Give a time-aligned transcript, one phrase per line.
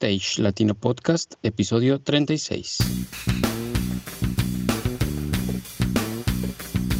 [0.00, 2.78] Stage Latino Podcast, episodio 36.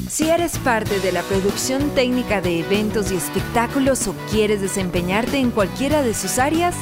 [0.09, 5.53] Si eres parte de la producción técnica de eventos y espectáculos o quieres desempeñarte en
[5.53, 6.75] cualquiera de sus áreas,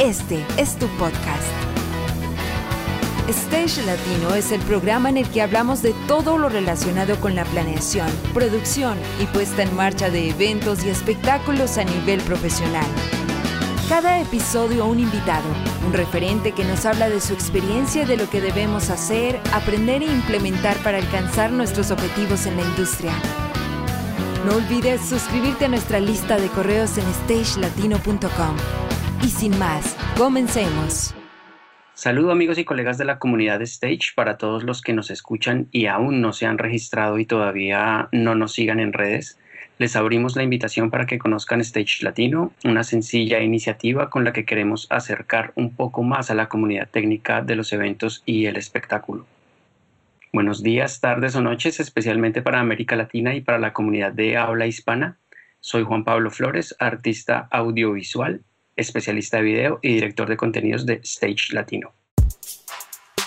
[0.00, 1.52] este es tu podcast.
[3.28, 7.44] Stage Latino es el programa en el que hablamos de todo lo relacionado con la
[7.44, 12.86] planeación, producción y puesta en marcha de eventos y espectáculos a nivel profesional.
[13.88, 15.48] Cada episodio un invitado,
[15.86, 20.02] un referente que nos habla de su experiencia y de lo que debemos hacer, aprender
[20.02, 23.12] e implementar para alcanzar nuestros objetivos en la industria.
[24.44, 28.56] No olvides suscribirte a nuestra lista de correos en stagelatino.com.
[29.22, 31.14] Y sin más, comencemos.
[31.94, 35.66] Saludo amigos y colegas de la comunidad de Stage para todos los que nos escuchan
[35.72, 39.38] y aún no se han registrado y todavía no nos sigan en redes.
[39.78, 44.44] Les abrimos la invitación para que conozcan Stage Latino, una sencilla iniciativa con la que
[44.44, 49.26] queremos acercar un poco más a la comunidad técnica de los eventos y el espectáculo.
[50.32, 54.66] Buenos días, tardes o noches, especialmente para América Latina y para la comunidad de habla
[54.66, 55.16] hispana.
[55.60, 58.42] Soy Juan Pablo Flores, artista audiovisual
[58.78, 61.92] especialista de video y director de contenidos de Stage Latino.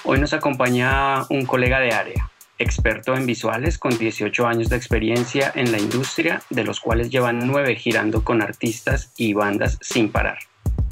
[0.04, 2.32] Hoy nos acompaña un colega de área,
[2.62, 7.46] experto en visuales con 18 años de experiencia en la industria, de los cuales llevan
[7.48, 10.40] 9 girando con artistas y bandas sin parar.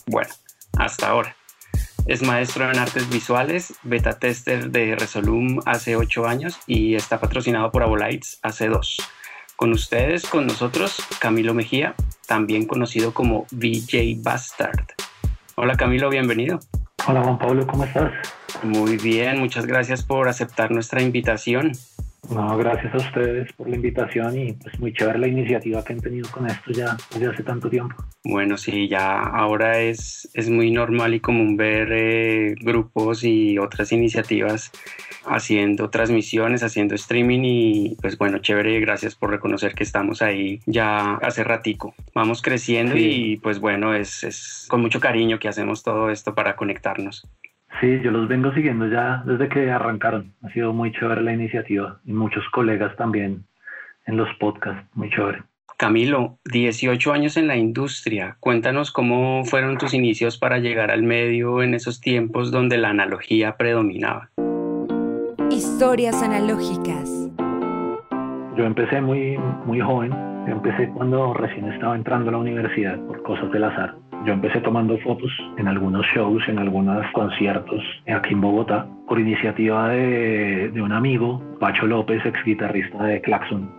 [0.06, 0.30] Bueno,
[0.78, 1.36] hasta ahora.
[2.08, 7.72] Es maestro en artes visuales, beta tester de Resolum hace 8 años y está patrocinado
[7.72, 8.97] por Abolites hace 2.
[9.56, 11.94] Con ustedes, con nosotros, Camilo Mejía,
[12.25, 14.98] también conocido como VJ Bastard.
[15.62, 16.58] Hola Camilo, bienvenido.
[17.06, 18.14] Hola Juan Pablo, ¿cómo estás?
[18.64, 21.74] Muy bien, muchas gracias por aceptar nuestra invitación.
[22.30, 26.00] No, gracias a ustedes por la invitación y pues muy chévere la iniciativa que han
[26.00, 27.95] tenido con esto ya desde hace tanto tiempo.
[28.23, 33.92] Bueno, sí, ya ahora es, es muy normal y común ver eh, grupos y otras
[33.92, 34.72] iniciativas
[35.25, 41.16] haciendo transmisiones, haciendo streaming y pues bueno, chévere, gracias por reconocer que estamos ahí ya
[41.16, 41.96] hace ratico.
[42.13, 46.56] Vamos creciendo y pues bueno, es, es con mucho cariño que hacemos todo esto para
[46.56, 47.28] conectarnos.
[47.80, 50.34] Sí, yo los vengo siguiendo ya desde que arrancaron.
[50.44, 53.46] Ha sido muy chévere la iniciativa y muchos colegas también
[54.06, 54.85] en los podcasts.
[54.96, 55.44] Muy chévere.
[55.78, 58.35] Camilo, 18 años en la industria.
[58.41, 63.56] Cuéntanos cómo fueron tus inicios para llegar al medio en esos tiempos donde la analogía
[63.56, 64.30] predominaba.
[65.50, 67.30] Historias analógicas.
[68.57, 70.12] Yo empecé muy, muy joven.
[70.47, 74.97] empecé cuando recién estaba entrando a la universidad por cosas del azar yo empecé tomando
[75.00, 81.41] fotos en algunos shows, en algunos conciertos aquí en Bogotá, por iniciativa de, un amigo,
[81.59, 83.69] Pacho López, ex guitarrista de Claxon.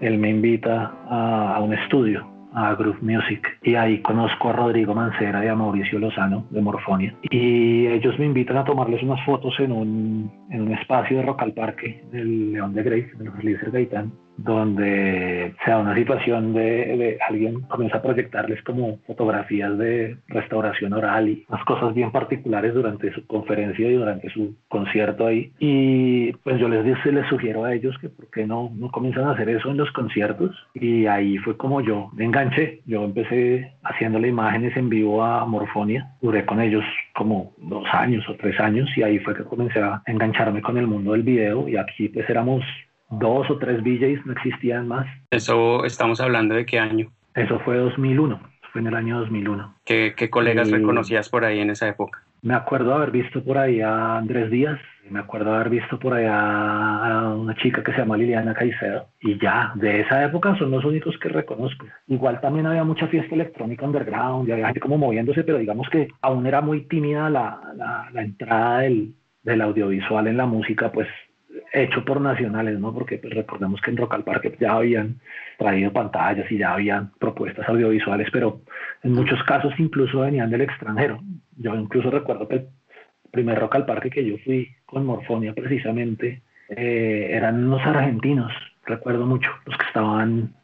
[0.00, 5.44] Él me invita a, un estudio a Groove Music y ahí conozco a Rodrigo Mancera
[5.44, 9.70] y a Mauricio Lozano de Morfonia y ellos me invitan a tomarles unas fotos en
[9.70, 15.70] un, espacio de Rock al Parque del León de Grace, del Eliezer Gaitán donde se
[15.70, 21.64] da una situación de, alguien comienza a proyectarles como fotografías de restauración oral y unas
[21.64, 25.52] cosas bien particulares durante su conferencia y durante su concierto ahí.
[25.58, 29.24] Y pues yo les, dije, les sugiero a ellos que por qué no, no comienzan
[29.24, 30.56] a hacer eso en los conciertos.
[30.74, 32.80] Y ahí fue como yo me enganché.
[32.86, 36.10] Yo empecé haciéndole imágenes en vivo a Morfonia.
[36.20, 36.84] Duré con ellos
[37.14, 40.86] como dos años o tres años y ahí fue que comencé a engancharme con el
[40.86, 42.62] mundo del video y aquí pues éramos
[43.10, 45.06] dos o tres DJs, no existían más.
[45.30, 47.10] Eso estamos hablando de qué año?
[47.34, 48.40] Eso fue 2001,
[48.72, 49.74] fue en el año 2001.
[49.84, 52.22] ¿Qué, qué colegas reconocías por ahí en esa época?
[52.42, 56.24] Me acuerdo haber visto por ahí a Andrés Díaz, me acuerdo haber visto por ahí
[56.26, 60.84] a una chica que se llama Liliana Caicedo, y ya, de esa época son los
[60.84, 61.86] únicos que reconozco.
[62.06, 66.08] Igual también había mucha fiesta electrónica underground, y había gente como moviéndose, pero digamos que
[66.22, 71.08] aún era muy tímida la, la, la entrada del, del audiovisual en la música, pues
[71.72, 72.92] hecho por nacionales, ¿no?
[72.92, 75.20] Porque pues, recordemos que en Rock al Parque ya habían
[75.58, 78.60] traído pantallas y ya habían propuestas audiovisuales, pero
[79.02, 81.20] en muchos casos incluso venían del extranjero.
[81.56, 82.68] Yo incluso recuerdo que el
[83.30, 88.52] primer Rock al Parque que yo fui con Morfonia precisamente eh, eran los argentinos,
[88.84, 90.54] recuerdo mucho, los que estaban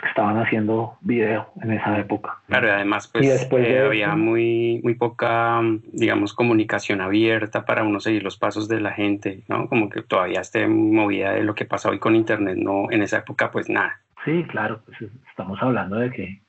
[0.00, 2.38] que estaban haciendo video en esa época.
[2.46, 5.60] Claro, y además pues después eh, había muy, muy poca,
[5.92, 9.68] digamos, comunicación abierta para uno seguir los pasos de la gente, ¿no?
[9.68, 13.18] Como que todavía esté movida de lo que pasa hoy con Internet, no, en esa
[13.18, 14.00] época pues nada.
[14.24, 16.40] Sí, claro, pues estamos hablando de que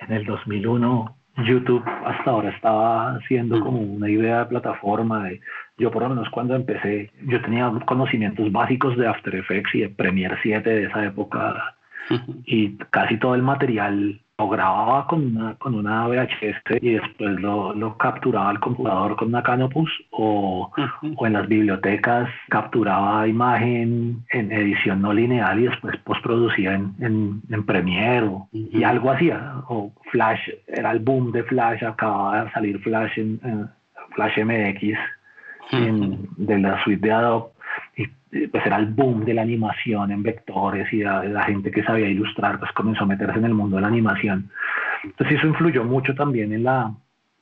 [0.00, 3.60] en el 2001 YouTube hasta ahora estaba siendo mm.
[3.60, 5.24] como una idea de plataforma.
[5.24, 5.40] De,
[5.76, 9.88] yo por lo menos cuando empecé, yo tenía conocimientos básicos de After Effects y de
[9.88, 11.77] Premiere 7 de esa época
[12.44, 17.96] y casi todo el material grababa con una, con una VHS y después lo, lo
[17.96, 20.70] capturaba al computador con una Canopus o,
[21.16, 27.42] o, en las bibliotecas capturaba imagen en edición no lineal y después postproducía en, en,
[27.50, 29.54] en Premiere y algo hacía.
[29.68, 33.68] O Flash, era el boom de Flash, acababa de salir Flash en,
[34.14, 34.98] Flash MX
[36.38, 37.50] de la suite de Adobe
[37.96, 42.08] y pues era el boom de la animación en vectores y la, gente que sabía
[42.08, 44.50] ilustrar pues comenzó a meterse en el mundo de la animación.
[45.02, 46.92] Entonces eso influyó mucho también en la,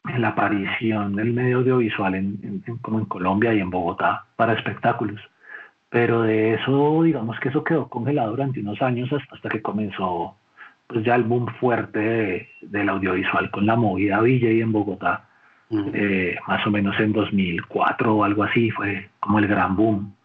[0.08, 5.20] en la aparición del medio audiovisual en, como en Colombia y en Bogotá para espectáculos.
[5.88, 10.36] Pero de eso, digamos que eso quedó congelado durante unos años hasta, que comenzó
[10.86, 15.24] pues ya el boom fuerte del audiovisual con la movida Villa y en Bogotá,
[15.94, 20.15] eh, más o menos en 2004 o algo así, fue como el gran boom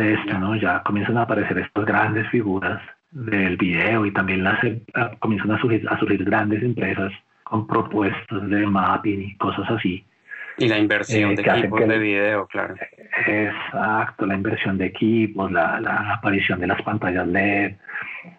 [0.00, 0.56] de esto, ¿no?
[0.56, 2.80] Ya comienzan a aparecer estas grandes figuras
[3.10, 4.80] del video y también las, eh,
[5.18, 7.12] comienzan a surgir, a surgir grandes empresas
[7.44, 10.04] con propuestas de mapping y cosas así.
[10.58, 12.74] Y la inversión eh, de equipos de video, claro.
[13.26, 17.76] Exacto, la inversión de equipos, la, la, aparición de las pantallas LED.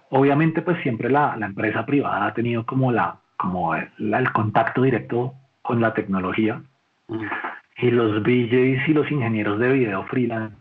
[0.10, 4.84] Obviamente, pues siempre la, la empresa privada ha tenido como, la, como el, el contacto
[4.84, 6.62] directo con la tecnología.
[7.78, 10.61] Y los DJs y los ingenieros de video freelance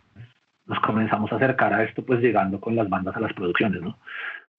[0.71, 3.99] nos comenzamos a acercar a esto, pues llegando con las bandas a las producciones, ¿no?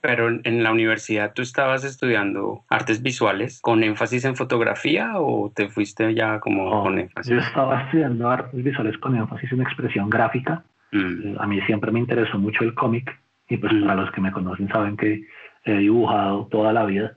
[0.01, 5.69] Pero en la universidad tú estabas estudiando artes visuales con énfasis en fotografía o te
[5.69, 7.31] fuiste ya como con énfasis?
[7.31, 10.63] Yo estaba estudiando artes visuales con énfasis en expresión gráfica.
[10.91, 11.39] Mm.
[11.39, 13.17] A mí siempre me interesó mucho el cómic
[13.47, 13.85] y pues mm.
[13.85, 15.23] para los que me conocen saben que
[15.63, 17.15] he dibujado toda la vida.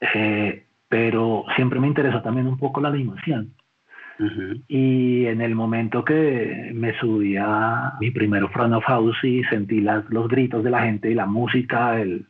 [0.00, 3.52] Eh, pero siempre me interesó también un poco la animación.
[4.68, 9.80] Y en el momento que me subí a mi primer front of house y sentí
[9.80, 12.24] las, los gritos de la gente y la música, el,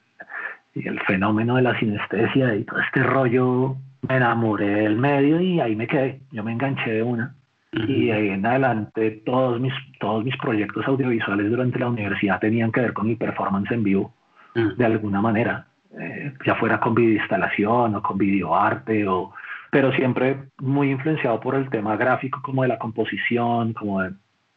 [0.74, 3.76] y el fenómeno de la sinestesia y todo este rollo,
[4.08, 6.20] me enamoré del medio y ahí me quedé.
[6.32, 7.34] Yo me enganché de una.
[7.72, 12.80] Y ahí en adelante todos mis, todos mis proyectos audiovisuales durante la universidad tenían que
[12.80, 14.14] ver con mi performance en vivo,
[14.54, 15.66] de alguna manera.
[15.98, 19.32] Eh, ya fuera con videoinstalación o con videoarte o
[19.70, 24.12] pero siempre muy influenciado por el tema gráfico, como de la composición, como de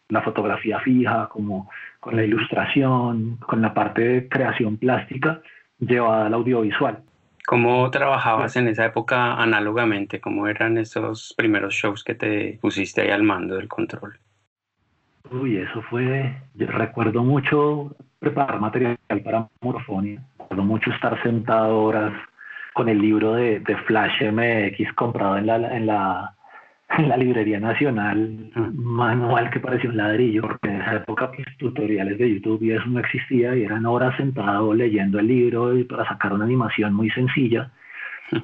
[0.09, 1.69] la fotografía fija, como
[1.99, 5.41] con la ilustración, con la parte de creación plástica
[5.79, 7.03] llevada al audiovisual.
[7.45, 10.19] ¿Cómo trabajabas en esa época análogamente?
[10.19, 14.19] ¿Cómo eran esos primeros shows que te pusiste ahí al mando del control?
[15.31, 22.13] Uy, eso fue, yo recuerdo mucho preparar material para Morfonia, recuerdo mucho estar sentado horas
[22.79, 26.33] con el libro de, de Flash MX comprado en la, en la,
[26.97, 32.17] en la librería nacional, manual que parecía un ladrillo, porque en esa época pues, tutoriales
[32.17, 36.07] de YouTube y eso no existía y eran horas sentado leyendo el libro y para
[36.07, 37.69] sacar una animación muy sencilla.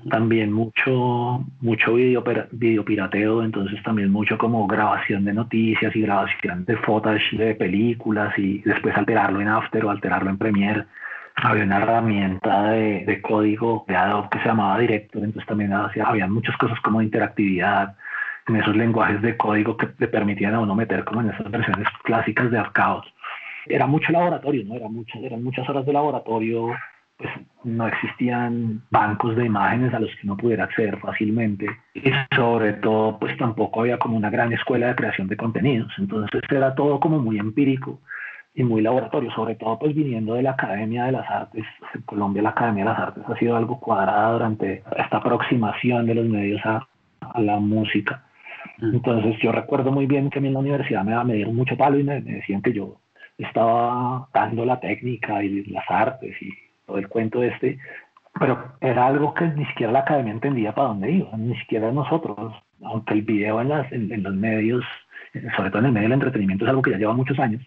[0.10, 2.22] También mucho, mucho video,
[2.52, 8.38] video pirateo, entonces también mucho como grabación de noticias y grabación de footage de películas
[8.38, 10.84] y después alterarlo en After o alterarlo en Premiere
[11.36, 16.28] había una herramienta de, de, código de Adobe que se llamaba Director, entonces también había
[16.28, 17.96] muchas cosas como interactividad
[18.48, 21.88] en esos lenguajes de código que le permitían a uno meter como en esas versiones
[22.04, 23.06] clásicas de arcados.
[23.68, 24.76] Era mucho laboratorio, ¿no?
[24.76, 26.76] Era muchas, eran muchas horas de laboratorio,
[27.18, 27.32] pues
[27.64, 33.18] no existían bancos de imágenes a los que uno pudiera acceder fácilmente y sobre todo
[33.20, 37.20] pues tampoco había como una gran escuela de creación de contenidos, entonces era todo como
[37.20, 38.02] muy empírico
[38.56, 41.66] y muy laboratorio, sobre todo pues viniendo de la Academia de las Artes.
[41.94, 46.16] En Colombia la Academia de las Artes ha sido algo cuadrada durante esta aproximación de
[46.16, 46.88] los medios a,
[47.20, 48.24] a la música.
[48.78, 48.96] Mm.
[48.96, 51.76] Entonces yo recuerdo muy bien que a mí en la universidad me, me dieron mucho
[51.76, 52.96] palo y me, decían que yo
[53.38, 56.50] estaba dando la técnica y las artes y
[56.86, 57.78] todo el cuento este,
[58.40, 62.54] pero era algo que ni siquiera la academia entendía para dónde iba, ni siquiera nosotros,
[62.84, 64.86] aunque el video en, las, en los medios,
[65.58, 67.62] sobre todo en el medio del entretenimiento, es algo que ya lleva muchos años,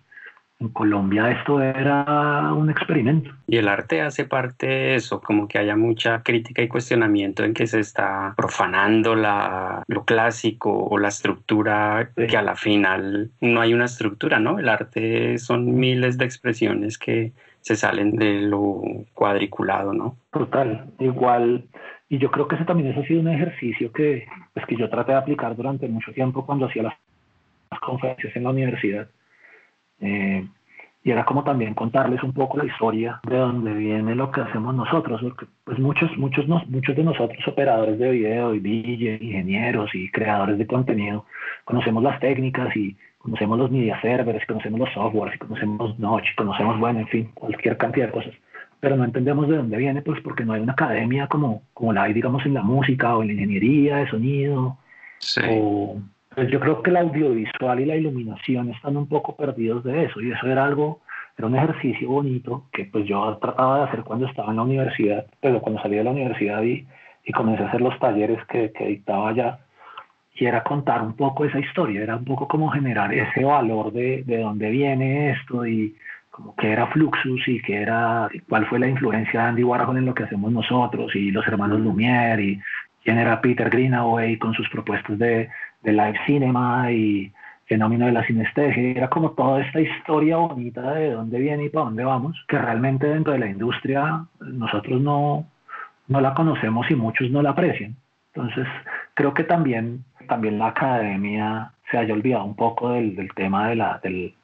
[0.61, 3.31] en Colombia esto era un experimento.
[3.47, 7.55] Y el arte hace parte de eso, como que haya mucha crítica y cuestionamiento en
[7.55, 13.61] que se está profanando la, lo clásico o la estructura, que a la final no
[13.61, 14.59] hay una estructura, ¿no?
[14.59, 18.83] El arte son miles de expresiones que se salen de lo
[19.15, 20.17] cuadriculado, ¿no?
[20.33, 21.65] Total, igual.
[22.09, 25.13] Y yo creo que ese también ha sido un ejercicio que, pues, que yo traté
[25.13, 26.95] de aplicar durante mucho tiempo cuando hacía las
[27.81, 29.09] conferencias en la universidad
[30.01, 30.47] eh,
[31.05, 34.75] y era como también contarles un poco la historia de dónde viene lo que hacemos
[34.75, 40.11] nosotros, porque pues muchos, muchos, muchos de nosotros operadores de video y DJ, ingenieros y
[40.11, 41.25] creadores de contenido,
[41.65, 47.01] conocemos las técnicas y conocemos los media servers, conocemos los softwares, conocemos Notch, conocemos, bueno,
[47.01, 48.35] en fin, cualquier cantidad de cosas.
[48.81, 52.03] pero no entendemos de dónde viene, pues porque no hay una academia como, como la
[52.03, 54.79] hay, digamos, en la música o en la ingeniería de sonido.
[55.19, 55.41] Sí.
[55.49, 56.01] O,
[56.39, 60.21] pues yo creo que el audiovisual y la iluminación están un poco perdidos de eso,
[60.21, 61.01] y eso era algo,
[61.37, 65.27] era un ejercicio bonito que pues yo trataba de hacer cuando estaba en la universidad,
[65.41, 66.87] pero cuando salí de la universidad y,
[67.25, 69.59] y comencé a hacer los talleres que, que dictaba allá,
[70.37, 74.23] y era contar un poco esa historia, era un poco como generar ese valor de,
[74.23, 75.97] de dónde viene esto y
[76.31, 80.07] como que era Fluxus y que era cuál fue la influencia de Andy Warhol en
[80.07, 82.61] lo que hacemos nosotros y los hermanos Lumière y
[83.03, 85.49] quién era Peter Greenaway con sus propuestas de,
[85.83, 87.33] de live cinema y
[87.67, 91.85] fenómeno de la sinestesia, era como toda esta historia bonita de dónde viene y para
[91.85, 95.47] dónde vamos, que realmente dentro de la industria nosotros no,
[96.09, 97.95] no la conocemos y muchos no la aprecian.
[98.35, 98.67] Entonces,
[99.15, 103.77] creo que también, también la academia se haya olvidado un poco del, del tema de,
[103.77, 104.35] la, del,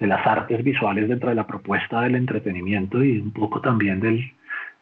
[0.00, 4.32] de las artes visuales dentro de la propuesta del entretenimiento y un poco también del,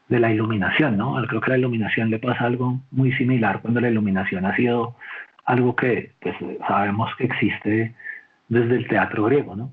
[0.09, 1.15] de la iluminación, ¿no?
[1.27, 4.95] Creo que a la iluminación le pasa algo muy similar cuando la iluminación ha sido
[5.45, 6.35] algo que pues,
[6.67, 7.95] sabemos que existe
[8.49, 9.73] desde el teatro griego, ¿no?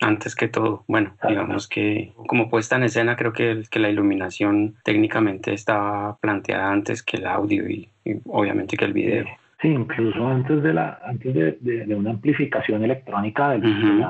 [0.00, 4.74] Antes que todo, bueno, digamos que como puesta en escena creo que, que la iluminación
[4.82, 7.88] técnicamente estaba planteada antes que el audio y,
[8.26, 9.26] obviamente que el video.
[9.62, 14.04] Sí, incluso antes de la antes de, de, una amplificación electrónica del,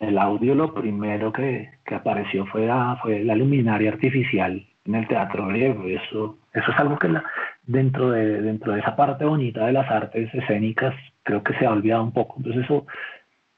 [0.00, 5.06] el audio, lo primero que, que apareció fue la, fue la luminaria artificial en el
[5.08, 5.84] teatro griego.
[5.86, 7.24] Eso, eso es algo que la,
[7.66, 11.72] dentro, de, dentro de esa parte bonita de las artes escénicas creo que se ha
[11.72, 12.36] olvidado un poco.
[12.38, 12.86] Entonces eso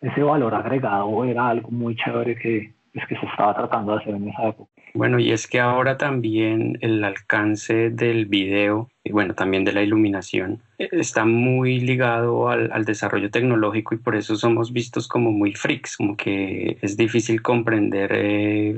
[0.00, 4.14] ese valor agregado era algo muy chévere que, es que se estaba tratando de hacer
[4.14, 4.70] en esa época.
[4.94, 9.82] Bueno, y es que ahora también el alcance del video y bueno, también de la
[9.82, 15.30] iluminación eh, está muy ligado al, al, desarrollo tecnológico y por eso somos vistos como
[15.30, 18.76] muy freaks, como que es difícil comprender eh,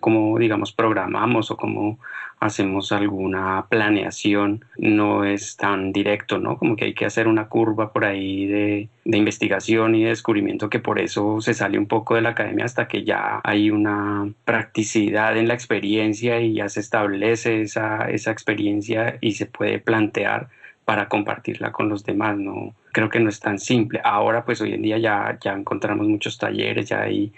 [0.00, 1.98] cómo, digamos, programamos o cómo
[2.42, 6.58] hacemos alguna planeación, no es tan directo, ¿no?
[6.58, 10.68] Como que hay que hacer una curva por ahí de, de investigación y de descubrimiento
[10.68, 14.28] que por eso se sale un poco de la academia hasta que ya hay una
[14.44, 20.48] practicidad en la experiencia y ya se establece esa, esa experiencia y se puede plantear
[20.84, 22.74] para compartirla con los demás, ¿no?
[22.92, 24.00] Creo que no es tan simple.
[24.04, 27.32] Ahora, pues hoy en día ya, ya encontramos muchos talleres, ya hay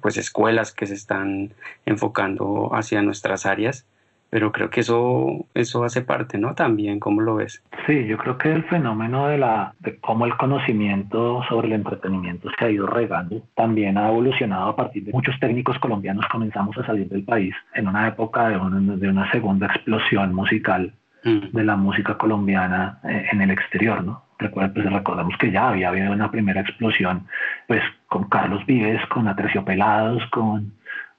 [0.00, 1.50] pues escuelas que se están
[1.84, 3.86] enfocando hacia nuestras áreas,
[4.28, 6.54] pero creo que eso, eso hace parte, ¿no?
[6.54, 7.64] También, ¿cómo lo ves?
[7.86, 12.48] Sí, yo creo que el fenómeno de, la, de cómo el conocimiento sobre el entretenimiento
[12.56, 16.86] se ha ido regando también ha evolucionado a partir de muchos técnicos colombianos comenzamos a
[16.86, 20.92] salir del país en una época de una segunda explosión musical
[21.24, 21.56] mm.
[21.56, 24.24] de la música colombiana eh, en el exterior, ¿no?
[24.38, 27.26] Recuerda, pues recordemos que ya había habido una primera explosión,
[27.66, 30.72] pues con Carlos Vives, con Aterciopelados, con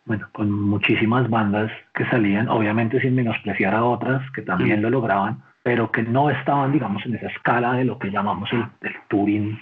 [0.05, 4.84] bueno, con muchísimas bandas que salían, obviamente sin menospreciar a otras que también mm.
[4.84, 8.65] lo lograban, pero que no estaban, digamos, en esa escala de lo que llamamos el,
[9.10, 9.60] touring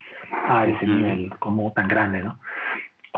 [0.48, 0.96] a ese mm.
[0.96, 2.40] nivel como tan grande, ¿no?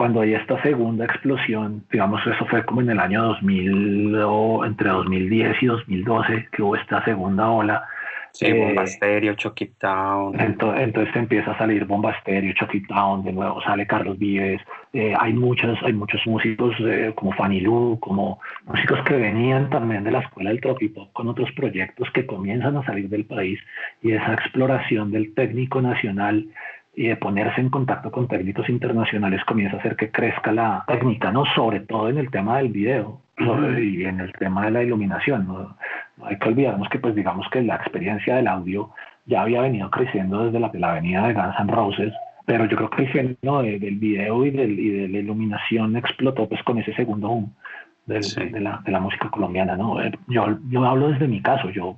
[0.01, 4.89] Cuando hay esta segunda explosión, digamos, eso fue como en el año 2000 o entre
[4.89, 7.85] 2010 y 2012 que hubo esta segunda ola,
[8.33, 10.39] Sí, eh, Bomba Stereo, Chucky Town.
[10.39, 14.59] Entonces, entonces empieza a salir Bomba Stereo, Chucky Town, de nuevo sale Carlos Vives.
[14.93, 20.03] Eh, hay, muchos, hay muchos músicos eh, como Fanny Lu, como músicos que venían también
[20.03, 23.59] de la escuela del tropipop con otros proyectos que comienzan a salir del país
[24.01, 26.47] y esa exploración del técnico nacional
[26.93, 31.31] y de ponerse en contacto con técnicos internacionales comienza a hacer que crezca la técnica,
[31.31, 31.45] ¿no?
[31.55, 35.75] Sobre todo en el tema del video y en el tema de la iluminación, ¿no?
[36.23, 38.91] hay que olvidarnos que pues digamos que la experiencia del audio
[39.25, 42.13] ya había venido creciendo desde la, la avenida de Guns N' Roses,
[42.45, 46.47] pero yo creo que el género del video y, del, y, de la iluminación explotó
[46.47, 47.53] pues con ese segundo boom
[48.05, 48.19] de,
[48.59, 50.01] la, de, la, música colombiana, ¿no?
[50.01, 51.97] Eh, yo, yo hablo desde mi caso, yo,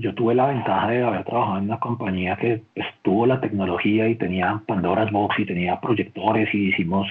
[0.00, 4.14] yo tuve la ventaja de haber trabajado en una compañía que estuvo la tecnología y
[4.16, 7.06] tenía Pandora's Box y tenía proyectores y hicimos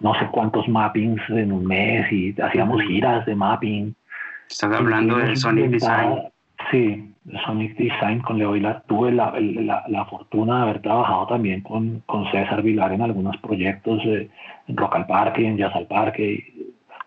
[0.00, 3.94] no sé cuántos mappings en un mes y hacíamos giras de mapping
[4.48, 6.18] Estás hablando del Sonic Design.
[6.70, 7.12] Sí,
[7.44, 8.84] Sonic Design con Leo Vilar.
[8.86, 13.36] Tuve la, la, la, fortuna de haber trabajado también con, con César Vilar en algunos
[13.38, 16.52] proyectos en Rock al Parque, en Jazz al Parque.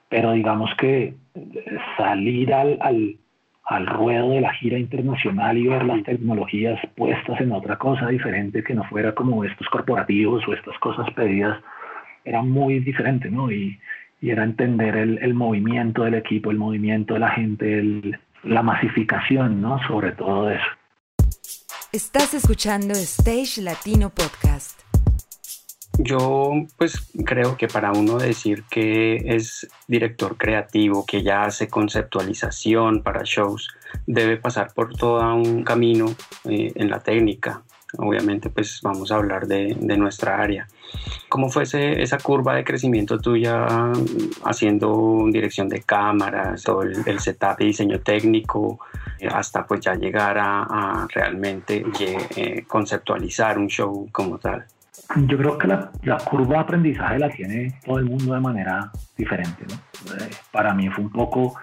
[0.09, 1.15] Pero digamos que
[1.97, 3.15] salir al, al,
[3.67, 8.63] al ruedo de la gira internacional y ver las tecnologías puestas en otra cosa diferente
[8.63, 11.61] que no fuera como estos corporativos o estas cosas pedidas,
[12.23, 13.51] era muy diferente, ¿no?
[13.51, 13.77] Y,
[14.21, 18.63] y era entender el, el, movimiento del equipo, el movimiento de la gente, el, la
[18.63, 19.79] masificación, ¿no?
[19.85, 20.65] Sobre todo eso.
[21.91, 24.86] Estás escuchando Stage Latino Podcast.
[25.99, 33.01] Yo pues creo que para uno decir que es director creativo, que ya hace conceptualización
[33.01, 33.69] para shows,
[34.05, 36.05] debe pasar por todo un camino
[36.45, 37.63] eh, en la técnica.
[37.97, 40.67] Obviamente pues vamos a hablar de, nuestra área.
[41.29, 43.65] ¿Cómo fue esa curva de crecimiento tuya
[44.43, 48.79] haciendo dirección de cámaras, todo el, setup de diseño técnico,
[49.31, 54.65] hasta pues ya llegar a, realmente eh, conceptualizar un show como tal?
[55.15, 55.89] Yo creo que la,
[56.29, 59.63] curva de aprendizaje la tiene todo el mundo de manera diferente.
[59.63, 61.55] Eh, para mí fue un poco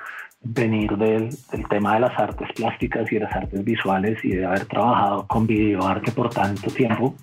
[0.43, 1.31] venir del,
[1.69, 5.47] tema de las artes plásticas y de las artes visuales y de haber trabajado con
[5.47, 7.15] videoarte por tanto tiempo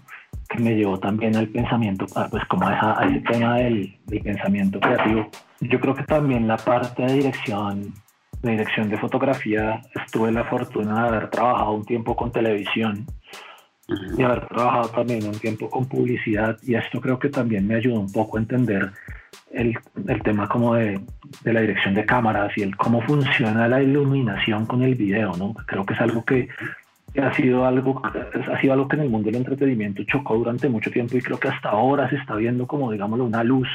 [0.49, 5.29] que me llevó también al pensamiento, pues como a, ese tema del, del, pensamiento creativo.
[5.61, 7.93] Yo creo que también la parte de dirección,
[8.41, 13.05] de dirección de fotografía, estuve la fortuna de haber trabajado un tiempo con televisión
[14.17, 17.99] y haber trabajado también un tiempo con publicidad y esto creo que también me ayudó
[17.99, 18.91] un poco a entender
[19.51, 20.99] el, el tema como de,
[21.43, 25.53] de, la dirección de cámaras y el cómo funciona la iluminación con el video, ¿no?
[25.65, 26.47] Creo que es algo que
[27.21, 30.89] ha sido algo ha sido algo que en el mundo del entretenimiento chocó durante mucho
[30.91, 33.67] tiempo y creo que hasta ahora se está viendo como digámoslo una luz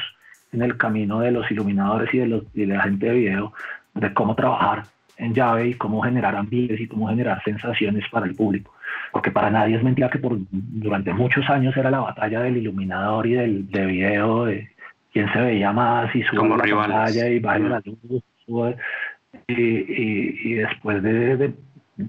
[0.51, 3.53] en el camino de los iluminadores y de, los, y de la gente de video
[3.93, 4.85] de cómo trabajar
[5.17, 8.73] en llave y cómo generar ambientes y cómo generar sensaciones para el público
[9.11, 13.27] porque para nadie es mentira que por, durante muchos años era la batalla del iluminador
[13.27, 14.69] y del de video, de
[15.11, 18.23] quién se veía más y sube la pantalla y baja la luz.
[19.47, 21.53] y, y, después de,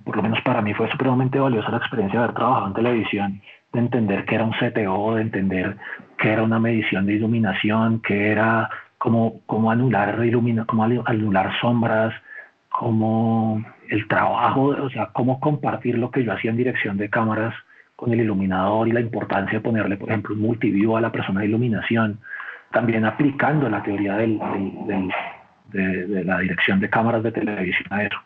[0.05, 3.41] por lo menos para mí fue supremamente valiosa la experiencia de haber trabajado en televisión,
[3.73, 5.77] de entender que era un CTO, de entender
[6.19, 12.15] que era una medición de iluminación, que era cómo, cómo anular, ilumina, cómo anular sombras,
[12.69, 17.55] cómo el trabajo, o sea, cómo compartir lo que yo hacía en dirección de cámaras
[17.97, 21.41] con el iluminador y la importancia de ponerle, por ejemplo, un multiview a la persona
[21.41, 22.21] de iluminación,
[22.71, 24.39] también aplicando la teoría de,
[26.25, 28.17] la dirección de cámaras de televisión a eso.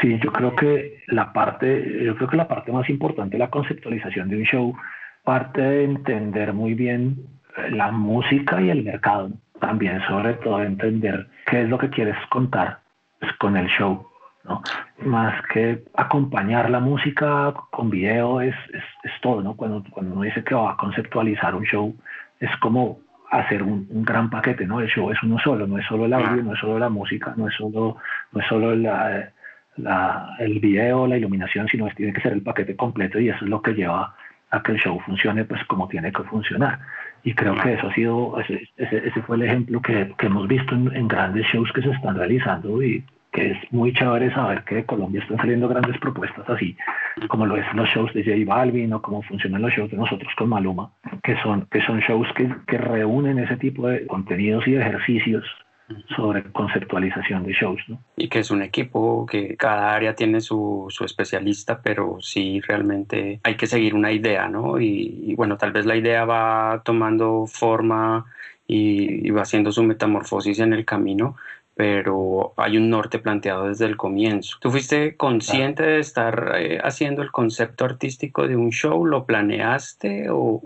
[0.00, 4.28] Sí, yo creo que la parte, yo creo que la parte más importante la conceptualización
[4.28, 4.74] de un show
[5.22, 7.16] parte de entender muy bien
[7.70, 12.80] la música y el mercado, también sobre todo entender qué es lo que quieres contar
[13.20, 14.06] pues, con el show
[14.44, 14.62] ¿no?
[15.04, 19.56] Más que acompañar la música con video es, es, todo, ¿no?
[19.56, 21.96] Cuando, cuando uno dice que va a conceptualizar un show,
[22.40, 22.98] es como
[23.30, 24.80] hacer un, gran paquete, ¿no?
[24.80, 27.34] El show es uno solo, no es solo el audio, no es solo la música,
[27.36, 27.96] no es solo,
[28.32, 29.32] no es solo la,
[29.76, 33.44] la, el video, la iluminación, sino que tiene que ser el paquete completo y eso
[33.44, 34.14] es lo que lleva
[34.50, 36.78] a que el show funcione pues como tiene que funcionar.
[37.24, 40.74] Y creo que eso ha sido, ese, ese, fue el ejemplo que, que hemos visto
[40.74, 43.02] en, en, grandes shows que se están realizando y
[43.34, 46.76] que es muy chévere saber que de Colombia están saliendo grandes propuestas así,
[47.28, 50.32] como lo es los shows de J Balvin o como funcionan los shows de nosotros
[50.38, 50.92] con Maluma,
[51.22, 55.44] que son, que son shows que, que reúnen ese tipo de contenidos y de ejercicios
[56.16, 57.80] sobre conceptualización de shows.
[57.88, 57.98] ¿no?
[58.16, 63.40] Y que es un equipo que cada área tiene su, su especialista, pero sí realmente
[63.42, 64.80] hay que seguir una idea, ¿no?
[64.80, 68.24] Y, y bueno, tal vez la idea va tomando forma
[68.66, 71.36] y, y va haciendo su metamorfosis en el camino,
[71.76, 74.58] pero hay un norte planteado desde el comienzo.
[74.60, 79.04] ¿Tú fuiste consciente de estar eh, haciendo el concepto artístico de un show?
[79.04, 80.60] ¿Lo planeaste o,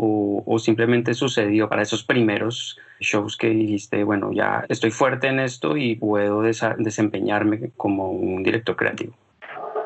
[0.46, 5.76] o, simplemente sucedió para esos primeros shows que dijiste, bueno, ya estoy fuerte en esto
[5.76, 9.14] y puedo desempeñarme como un director creativo?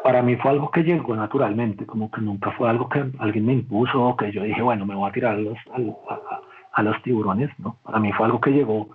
[0.02, 3.52] Para mí fue algo que llegó naturalmente, como que nunca fue algo que alguien me
[3.52, 6.40] impuso o que yo dije, bueno, me voy a tirar a los, a,
[6.72, 7.76] a los tiburones, ¿no?
[7.84, 8.88] Para mí fue algo que llegó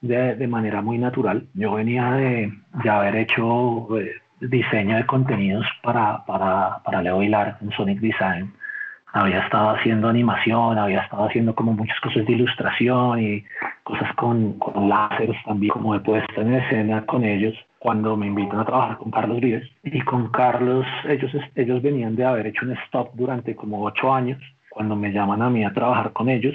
[0.00, 1.46] de, de manera muy natural.
[1.54, 7.58] Yo venía de, de haber hecho eh, diseño de contenidos para, para, para Leo Hilar
[7.60, 8.52] en Sonic Design.
[9.12, 13.44] Había estado haciendo animación, había estado haciendo como muchas cosas de ilustración y
[13.82, 18.60] cosas con, con láseres también, como he puesto en escena con ellos cuando me invitan
[18.60, 19.68] a trabajar con Carlos Vives.
[19.82, 24.38] Y con Carlos, ellos, ellos venían de haber hecho un stop durante como ocho años.
[24.68, 26.54] Cuando me llaman a mí a trabajar con ellos,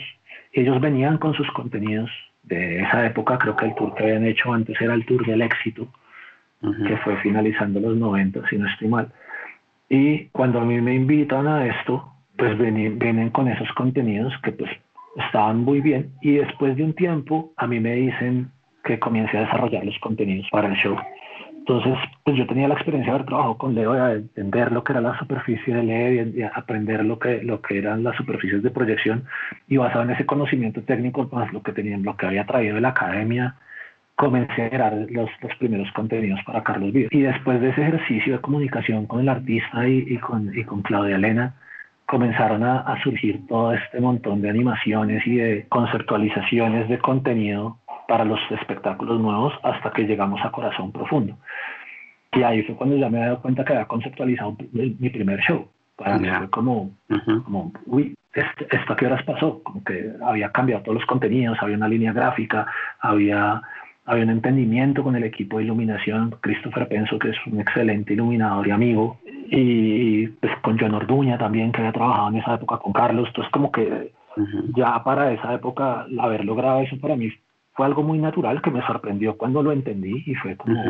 [0.54, 2.10] ellos venían con sus contenidos
[2.48, 5.42] de esa época, creo que el tour que habían hecho antes era el Tour del
[5.42, 5.88] Éxito,
[6.88, 9.12] que fue finalizando los 90, si no estoy mal.
[9.90, 14.52] Y cuando a mí me invitan a esto, pues vienen, vienen con esos contenidos que
[14.52, 14.72] pues
[15.16, 18.52] estaban muy bien y después de un tiempo a mí me dicen
[18.84, 20.98] que comience a desarrollar los contenidos para el show.
[21.68, 24.94] Entonces, pues yo tenía la experiencia de haber trabajado con Leo, de entender lo que
[24.94, 28.70] era la superficie de Leo y aprender lo que, lo que eran las superficies de
[28.70, 29.24] proyección
[29.68, 32.82] y basado en ese conocimiento técnico, más lo que tenían, lo que había traído de
[32.82, 33.56] la academia,
[34.16, 37.12] comencé a generar los, los primeros contenidos para Carlos Vives.
[37.12, 40.84] Y después de ese ejercicio de comunicación con el artista y, y, con, y con
[40.84, 41.56] Claudia Elena,
[42.06, 48.40] comenzaron a, surgir todo este montón de animaciones y de conceptualizaciones de contenido para los
[48.52, 51.38] espectáculos nuevos hasta que llegamos a Corazón Profundo.
[52.34, 55.68] Y ahí fue cuando ya me he dado cuenta que había conceptualizado mi primer show.
[55.96, 56.92] Para mí fue como,
[57.46, 59.64] como uy, ¿esto, ¿esto a qué horas pasó?
[59.64, 62.68] Como que había cambiado todos los contenidos, había una línea gráfica,
[63.00, 63.62] había
[64.06, 66.36] había un entendimiento con el equipo de iluminación.
[66.42, 71.72] Christopher Penso, que es un excelente iluminador y amigo, y pues con John Orduña también,
[71.72, 73.28] que había trabajado en esa época con Carlos.
[73.30, 74.12] Entonces, como que
[74.76, 77.32] ya para esa época, haber logrado eso para mí
[77.76, 80.82] fue algo muy natural que me sorprendió cuando lo entendí y fue como.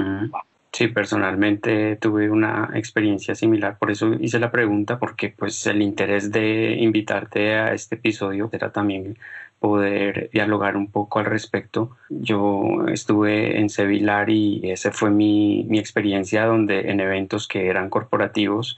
[0.71, 6.33] Sí, personalmente tuve una experiencia similar, por eso hice la pregunta, porque pues el interés
[6.33, 9.17] de invitarte a este episodio era también
[9.59, 11.95] poder dialogar un poco al respecto.
[12.09, 17.89] Yo estuve en Sevilar y esa fue mi, mi experiencia donde en eventos que eran
[17.89, 18.77] corporativos,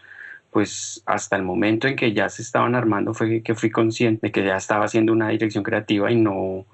[0.51, 4.31] pues hasta el momento en que ya se estaban armando fue que fui consciente de
[4.31, 6.67] que ya estaba haciendo una dirección creativa y no,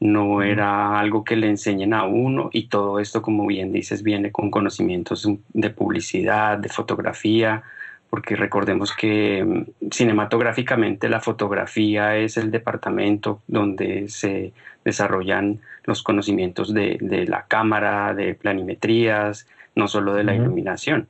[0.00, 4.32] no era algo que le enseñen a uno y todo esto, como bien dices, viene
[4.32, 7.62] con conocimientos de publicidad, de fotografía,
[8.08, 16.72] porque recordemos que mm, cinematográficamente la fotografía es el departamento donde se desarrollan los conocimientos
[16.72, 21.08] de, la cámara, de planimetrías, no solo de la iluminación.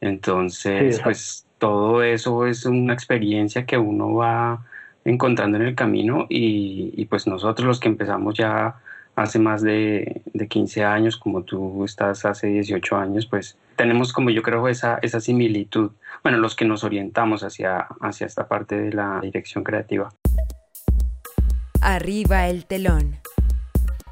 [0.00, 4.64] Entonces, pues todo eso es una experiencia que uno va
[5.08, 8.76] encontrando en el camino y, y pues nosotros los que empezamos ya
[9.16, 14.30] hace más de, de, 15 años, como tú estás hace 18 años, pues tenemos como
[14.30, 15.90] yo creo esa, esa similitud,
[16.22, 20.10] bueno, los que nos orientamos hacia, hacia esta parte de la dirección creativa.
[21.80, 23.16] Arriba el telón.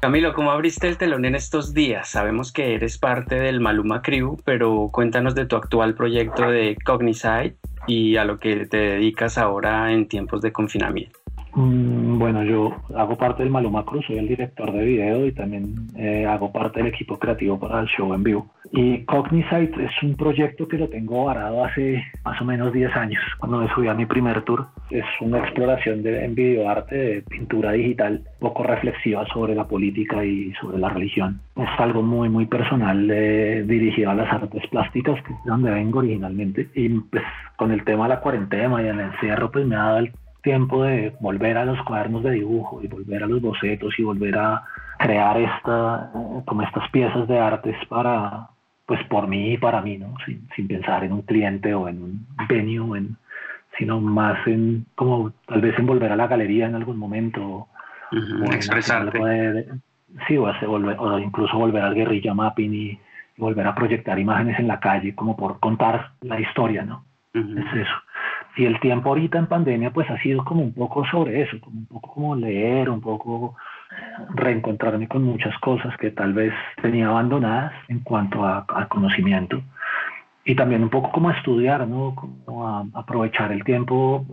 [0.01, 2.09] Camilo, ¿cómo abriste el telón en estos días?
[2.09, 7.55] Sabemos que eres parte del Maluma Crew, pero cuéntanos de tu actual proyecto de Cognisite
[7.87, 11.19] y a lo que te dedicas ahora en tiempos de confinamiento.
[11.55, 15.73] Mm, bueno, yo hago parte del Maluma Cruz, soy el director de video y también
[15.95, 18.47] eh, hago parte del equipo creativo para el show en vivo.
[18.71, 23.23] Y Cognisite es un proyecto que lo tengo varado hace más o menos 10 años,
[23.39, 24.67] cuando me subí a mi primer tour.
[24.89, 30.53] Es una exploración de, en videoarte, de pintura digital, poco reflexiva sobre la política y
[30.61, 31.39] sobre la religión.
[31.55, 35.99] Es algo muy, muy personal eh, dirigido a las artes plásticas, que es donde vengo
[35.99, 36.69] originalmente.
[36.75, 37.23] Y pues
[37.55, 40.83] con el tema de la cuarentena y el encierro, pues me ha dado el tiempo
[40.83, 44.63] de volver a los cuadernos de dibujo y volver a los bocetos y volver a
[44.99, 48.49] crear esta, eh, como estas piezas de artes para,
[48.85, 50.13] pues por mí y para mí, ¿no?
[50.25, 53.17] Sin, sin pensar en un cliente o en un venue, en,
[53.77, 57.41] sino más en, como tal vez en volver a la galería en algún momento.
[57.41, 57.67] o
[58.51, 59.19] Expresarte.
[60.27, 62.99] sí, o, volver, o incluso volver al guerrilla mapping y,
[63.39, 67.05] volver a proyectar imágenes en la calle como por contar la historia, ¿no?
[67.35, 67.93] Es eso
[68.57, 71.77] y el tiempo ahorita en pandemia pues ha sido como un poco sobre eso, como
[71.77, 73.55] un poco como leer, un poco
[74.33, 79.61] reencontrarme con muchas cosas que tal vez tenía abandonadas en cuanto a, conocimiento
[80.43, 82.15] y también un poco como estudiar, ¿no?
[82.15, 84.25] Como a, aprovechar el tiempo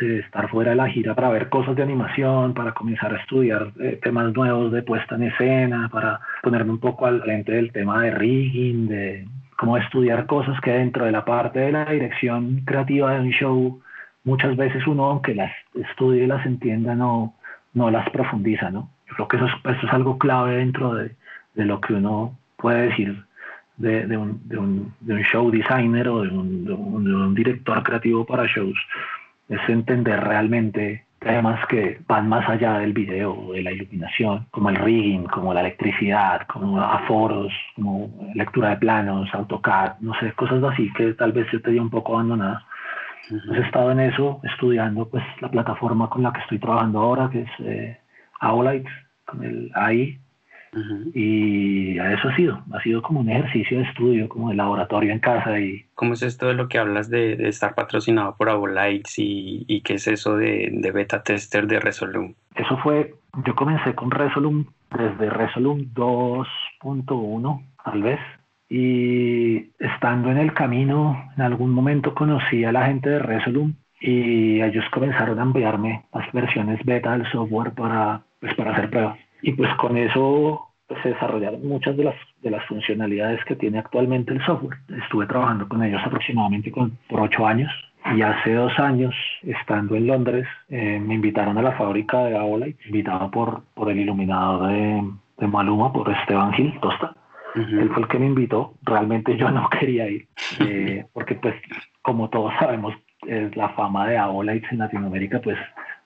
[0.00, 3.72] de estar fuera de la gira para ver cosas de animación, para comenzar a estudiar
[3.80, 8.02] eh, temas nuevos de puesta en escena, para ponerme un poco al frente del tema
[8.02, 9.26] de rigging, de
[9.56, 13.80] como estudiar cosas que dentro de la parte de la dirección creativa de un show,
[14.24, 17.34] muchas veces uno, aunque las estudie y las entienda, no,
[17.74, 18.90] no las profundiza, ¿no?
[19.08, 21.14] Yo creo que eso es, es algo clave dentro de,
[21.54, 23.24] de, lo que uno puede decir
[23.76, 28.46] de, de, un, de, un, un, show designer o un, de un director creativo para
[28.46, 28.76] shows,
[29.48, 34.76] es entender realmente temas que van más allá del video, de la iluminación, como el
[34.76, 40.90] rigging, como la electricidad, como aforos, como lectura de planos, AutoCAD, no sé, cosas así
[40.92, 42.64] que tal vez se te dio un poco abandonada.
[43.28, 47.42] He estado en eso, estudiando pues la plataforma con la que estoy trabajando ahora, que
[47.42, 47.98] es eh,
[49.24, 50.20] con el AI,
[51.14, 55.20] y eso ha sido, ha sido como un ejercicio de estudio, como de laboratorio en
[55.20, 55.58] casa.
[55.58, 59.80] y ¿Cómo es esto de lo que hablas de, estar patrocinado por Avolites y, y
[59.80, 62.34] qué es eso de, de, beta tester de Resolum?
[62.54, 68.20] Eso fue, yo comencé con Resolum desde Resolum 2.1 tal vez,
[68.68, 74.60] y estando en el camino, en algún momento conocí a la gente de Resolum y
[74.60, 79.18] ellos comenzaron a enviarme las versiones beta del software para, pues, para hacer pruebas.
[79.46, 83.78] Y pues con eso pues, se desarrollaron muchas de las, de las funcionalidades que tiene
[83.78, 84.76] actualmente el software.
[85.04, 87.70] Estuve trabajando con ellos aproximadamente con, por ocho años
[88.12, 92.84] y hace dos años, estando en Londres, eh, me invitaron a la fábrica de Aolite,
[92.86, 95.04] invitado por, por el iluminador de,
[95.38, 97.14] de Maluma, por Esteban Gil Tosta.
[97.54, 98.74] Él fue el que me invitó.
[98.82, 100.26] Realmente yo no quería ir,
[100.58, 101.54] eh, porque pues
[102.02, 102.94] como todos sabemos,
[103.54, 105.56] la fama de Aolites en Latinoamérica pues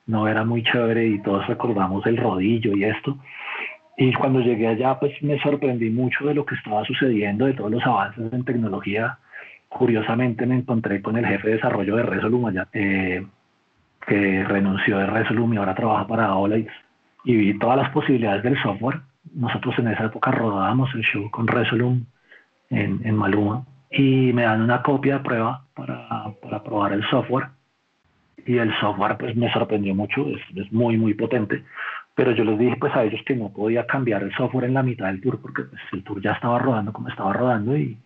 [0.07, 3.19] no era muy chévere y todos recordamos el rodillo y esto.
[3.97, 7.71] Y cuando llegué allá, pues me sorprendí mucho de lo que estaba sucediendo, de todos
[7.71, 9.19] los avances en tecnología.
[9.69, 13.27] Curiosamente me encontré con el jefe de desarrollo de Resolum allá, eh,
[14.07, 16.73] que renunció de Resolum y ahora trabaja para Olites.
[17.25, 19.01] Y vi todas las posibilidades del software.
[19.35, 22.05] Nosotros en esa época rodábamos el show con Resolum
[22.71, 27.49] en, en Maluma y me dan una copia de prueba para, para probar el software
[28.46, 31.62] y el software pues me sorprendió mucho, es, es, muy muy potente,
[32.14, 34.83] pero yo les dije pues a ellos que no podía cambiar el software en la
[34.83, 37.98] mitad del tour porque pues, el tour ya estaba rodando como estaba rodando y,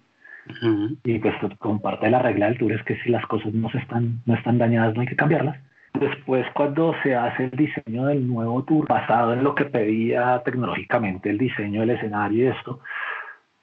[1.05, 3.71] y pues con parte de la regla del tour es que si las cosas no,
[3.71, 5.59] se están, no están dañadas no hay que cambiarlas.
[5.95, 11.31] Después cuando se hace el diseño del nuevo tour, basado en lo que pedía tecnológicamente
[11.31, 12.81] el diseño del escenario y esto,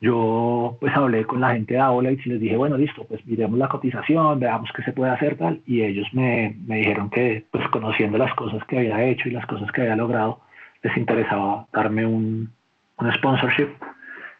[0.01, 3.59] yo pues hablé con la gente de Aula y les dije, bueno, listo, pues miremos
[3.59, 5.61] la cotización, veamos qué se puede hacer tal.
[5.67, 9.45] Y ellos me, me, dijeron que pues conociendo las cosas que había hecho y las
[9.45, 10.41] cosas que había logrado,
[10.81, 12.51] les interesaba darme un,
[12.97, 13.69] un sponsorship.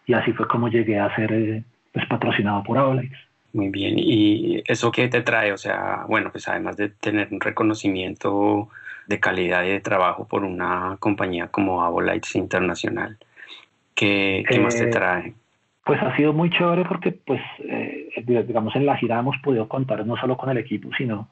[0.07, 3.03] Y así fue como llegué a ser eh, pues patrocinado por Aula.
[3.53, 5.53] Muy bien, ¿y eso qué te trae?
[5.53, 8.69] O sea, bueno, pues además de tener un reconocimiento
[9.05, 13.17] de calidad y de trabajo por una compañía como Avolites Internacional,
[13.93, 15.33] ¿qué, qué más te eh, trae?
[15.83, 20.05] Pues ha sido muy chévere porque, pues, eh, digamos, en la gira hemos podido contar
[20.05, 21.29] no solo con el equipo, sino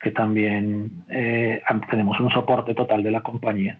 [0.00, 3.78] que también eh, tenemos un soporte total de la compañía.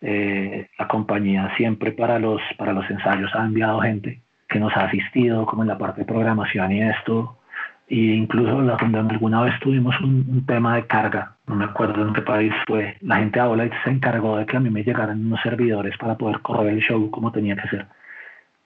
[0.00, 4.86] Eh, la compañía siempre para los, para los ensayos ha enviado gente que nos ha
[4.86, 7.38] asistido, como en la parte de programación y esto.
[7.86, 12.22] E incluso la, alguna vez tuvimos un, tema de carga, no me acuerdo en qué
[12.22, 15.40] país fue, la gente de Aula se encargó de que a mí me llegaran unos
[15.42, 17.86] servidores para poder correr el show como tenía que ser.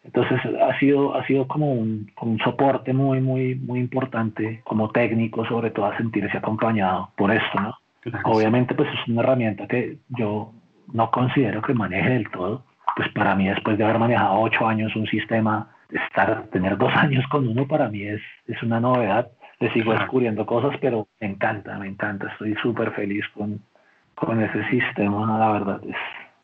[0.09, 5.44] Entonces ha sido, ha sido como un, un soporte muy, muy, muy importante como técnico,
[5.44, 7.75] sobre todo a sentirse acompañado por esto, ¿no?
[8.25, 10.51] Obviamente pues es una herramienta que yo
[10.94, 12.64] no considero que maneje del todo.
[12.97, 17.27] Pues para mí después de haber manejado ocho años un sistema, estar, tener dos años
[17.31, 19.31] con uno para mí es, es una novedad.
[19.61, 22.29] Le sigo descubriendo cosas, pero me encanta, me encanta.
[22.33, 23.61] Estoy súper feliz con,
[24.14, 25.81] con ese sistema, la verdad.
[25.87, 25.97] Es...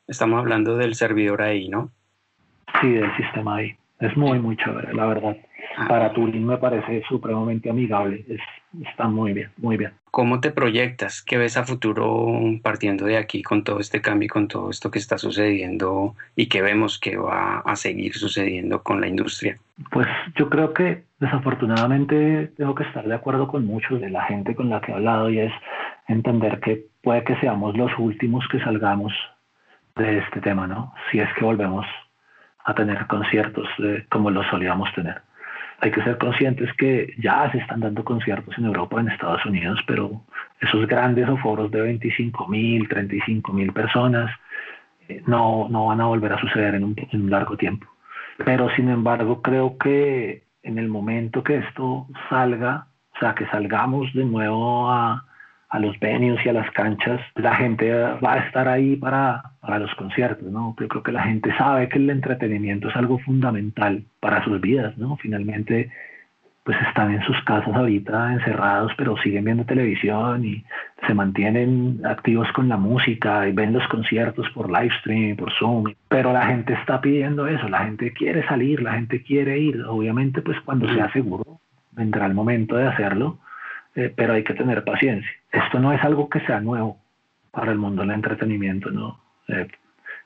[0.06, 1.90] Estamos hablando del servidor ahí, ¿no?
[2.80, 3.76] Sí, del sistema ahí.
[4.00, 5.36] Es muy, muy chévere, la verdad.
[5.76, 5.86] Ah.
[5.88, 8.24] Para Turing me parece supremamente amigable.
[8.28, 8.40] Es,
[8.86, 9.92] está muy bien, muy bien.
[10.10, 11.22] ¿Cómo te proyectas?
[11.22, 12.26] ¿Qué ves a futuro
[12.62, 16.46] partiendo de aquí con todo este cambio y con todo esto que está sucediendo y
[16.46, 19.56] que vemos que va a seguir sucediendo con la industria?
[19.90, 20.06] Pues
[20.36, 24.68] yo creo que desafortunadamente tengo que estar de acuerdo con muchos de la gente con
[24.68, 25.52] la que he hablado y es
[26.06, 29.12] entender que puede que seamos los últimos que salgamos
[29.96, 30.92] de este tema, ¿no?
[31.10, 31.86] Si es que volvemos
[32.64, 35.20] a tener conciertos eh, como los solíamos tener.
[35.80, 39.80] Hay que ser conscientes que ya se están dando conciertos en Europa, en Estados Unidos,
[39.86, 40.22] pero
[40.60, 44.30] esos grandes foros de 25 mil, 35 mil personas
[45.08, 47.86] eh, no, no van a volver a suceder en un, en un largo tiempo.
[48.44, 54.12] Pero sin embargo, creo que en el momento que esto salga, o sea, que salgamos
[54.14, 55.24] de nuevo a,
[55.74, 59.80] a los venues y a las canchas, la gente va a estar ahí para, para
[59.80, 60.76] los conciertos, ¿no?
[60.78, 64.96] Yo creo que la gente sabe que el entretenimiento es algo fundamental para sus vidas,
[64.96, 65.16] ¿no?
[65.16, 65.90] Finalmente,
[66.62, 70.64] pues están en sus casas ahorita encerrados, pero siguen viendo televisión y
[71.08, 75.92] se mantienen activos con la música y ven los conciertos por live stream, por Zoom.
[76.06, 79.82] Pero la gente está pidiendo eso, la gente quiere salir, la gente quiere ir.
[79.88, 81.58] Obviamente, pues cuando sea seguro,
[81.90, 83.40] vendrá el momento de hacerlo
[83.96, 85.30] eh, pero hay que tener paciencia.
[85.54, 86.98] Esto no es algo que sea nuevo
[87.52, 89.20] para el mundo del entretenimiento, ¿no?
[89.46, 89.68] Eh,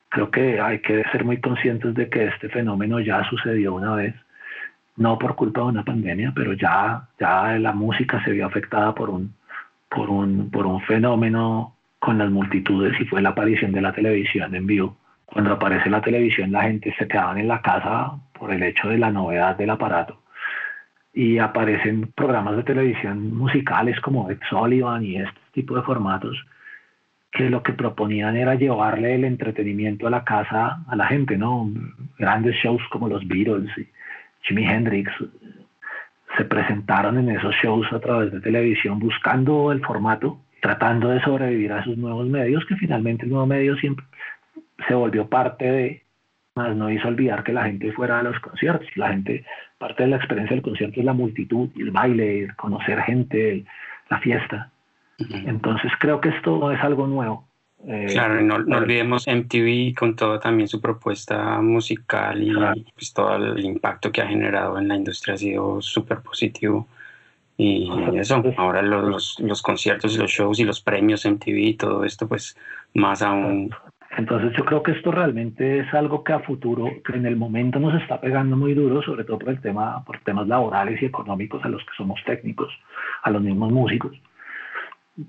[0.08, 4.14] creo que hay que ser muy conscientes de que este fenómeno ya sucedió una vez,
[4.96, 9.10] no por culpa de una pandemia, pero ya, ya la música se vio afectada por
[9.10, 9.34] un,
[9.90, 14.54] por un, por un fenómeno con las multitudes y fue la aparición de la televisión
[14.54, 14.96] en vivo.
[15.26, 18.96] Cuando aparece la televisión la gente se quedaba en la casa por el hecho de
[18.96, 20.22] la novedad del aparato
[21.18, 26.40] y aparecen programas de televisión musicales como Ed Sullivan y este tipo de formatos
[27.32, 31.72] que lo que proponían era llevarle el entretenimiento a la casa a la gente, ¿no?
[32.20, 33.88] Grandes shows como los Beatles y
[34.42, 35.10] Jimi Hendrix
[36.36, 41.72] se presentaron en esos shows a través de televisión buscando el formato, tratando de sobrevivir
[41.72, 44.06] a esos nuevos medios, que finalmente el nuevo medio siempre
[44.86, 46.02] se volvió parte de,
[46.58, 48.88] más no hizo olvidar que la gente fuera a los conciertos.
[48.96, 49.44] La gente,
[49.78, 53.64] parte de la experiencia del concierto es la multitud, el baile, conocer gente,
[54.10, 54.70] la fiesta.
[55.18, 57.48] Entonces creo que esto no es algo nuevo.
[57.86, 62.52] Eh, claro, no, no, olvidemos MTV con toda también su propuesta musical y
[62.92, 66.88] pues, todo el impacto que ha generado en la industria ha sido súper positivo
[67.56, 72.04] Y eso, ahora los, los conciertos y los shows y los premios MTV y todo
[72.04, 72.56] esto, pues
[72.94, 73.70] más aún.
[74.18, 77.78] Entonces yo creo que esto realmente es algo que a futuro, que en el momento
[77.78, 81.64] nos está pegando muy duro, sobre todo por el tema, por temas laborales y económicos
[81.64, 82.68] a los que somos técnicos,
[83.22, 84.20] a los mismos músicos.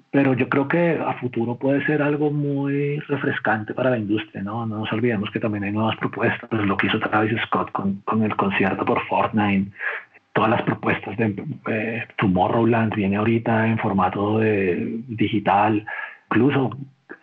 [0.10, 4.65] Pero yo creo que a futuro puede ser algo muy refrescante para la industria, ¿no?
[4.65, 8.23] No nos olvidemos que también hay nuevas propuestas, lo que hizo Travis Scott con, con
[8.23, 9.71] el concierto por Fortnite,
[10.34, 11.36] todas las propuestas de
[11.67, 15.86] eh, Tomorrowland viene ahorita en formato de digital,
[16.32, 16.71] incluso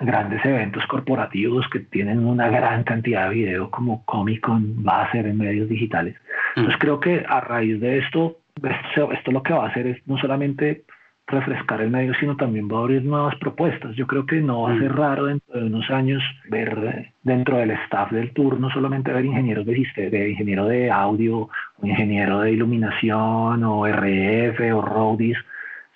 [0.00, 5.12] grandes eventos corporativos que tienen una gran cantidad de video como Comic Con va a
[5.12, 6.14] ser en medios digitales.
[6.54, 6.60] Mm.
[6.60, 10.06] Entonces creo que a raíz de esto, esto, esto lo que va a hacer es
[10.06, 10.84] no solamente
[11.28, 13.96] refrescar el medio, sino también va a abrir nuevas propuestas.
[13.96, 14.96] Yo creo que no va a ser mm.
[14.96, 19.66] raro dentro de unos años ver dentro del staff del tour no solamente ver ingenieros
[19.66, 25.38] de, de ingeniero de audio, o ingeniero de iluminación, o RF, o roadies,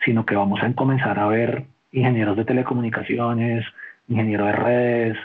[0.05, 3.65] sino que vamos a comenzar a ver ingenieros de telecomunicaciones,
[4.11, 5.19] ingeniero de redes,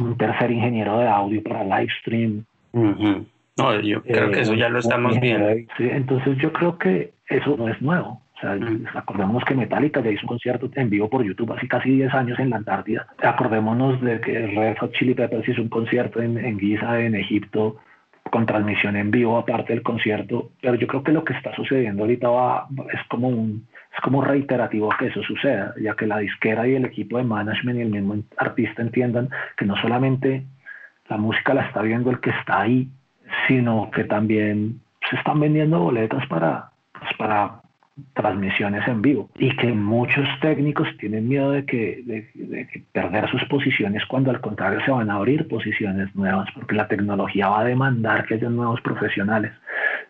[0.00, 2.44] un tercer ingeniero de audio para live stream.
[2.72, 5.48] No, yo creo que eso ya lo eh, estamos viendo.
[5.78, 8.20] entonces yo creo que eso no es nuevo.
[8.36, 8.58] O sea,
[8.94, 12.38] acordémonos que Metallica ya hizo un concierto en vivo por YouTube hace casi 10 años
[12.38, 13.06] en la Antártida.
[13.22, 17.78] Acordémonos de que Red Hot Chili Peppers hizo un concierto en, en Giza, en Egipto,
[18.30, 20.50] con transmisión en vivo aparte del concierto.
[20.60, 23.66] Pero yo creo que lo que está sucediendo ahorita va, es como un,
[23.96, 27.78] es como reiterativo que eso suceda, ya que la disquera y el equipo de management
[27.78, 30.44] y el mismo artista entiendan que no solamente
[31.08, 32.88] la música la está viendo el que está ahí,
[33.48, 37.60] sino que también se están vendiendo boletas para, pues, para
[38.12, 44.04] transmisiones en vivo y que muchos técnicos tienen miedo de que, de, perder sus posiciones
[44.04, 48.26] cuando al contrario se van a abrir posiciones nuevas porque la tecnología va a demandar
[48.26, 49.52] que haya nuevos profesionales.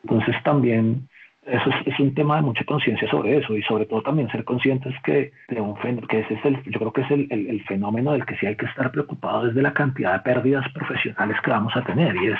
[0.02, 1.08] Entonces también
[1.46, 4.92] eso es, un tema de mucha conciencia sobre eso y sobre todo también ser conscientes
[5.04, 5.76] que, de un,
[6.08, 8.56] que ese es el, yo creo que es el, el, fenómeno del que sí hay
[8.56, 12.38] que estar preocupado desde la cantidad de pérdidas profesionales que vamos a tener y es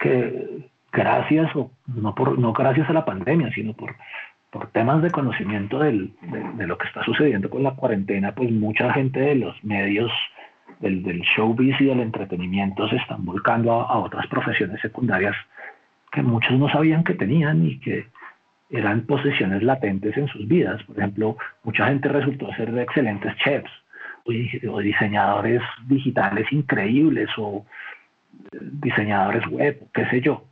[0.00, 3.94] que gracias, o no, por, no gracias a la pandemia, sino por,
[4.50, 8.92] por temas de conocimiento del, de, lo que está sucediendo con la cuarentena, pues mucha
[8.92, 10.12] gente de los medios
[10.80, 15.34] del, del showbiz y del entretenimiento se están volcando a, a otras profesiones secundarias
[16.10, 18.06] que muchos no sabían que tenían y que
[18.72, 20.82] eran posesiones latentes en sus vidas.
[20.84, 23.70] Por ejemplo, mucha gente resultó ser de excelentes chefs
[24.24, 27.64] o diseñadores digitales increíbles o
[28.50, 30.44] diseñadores web, qué sé yo,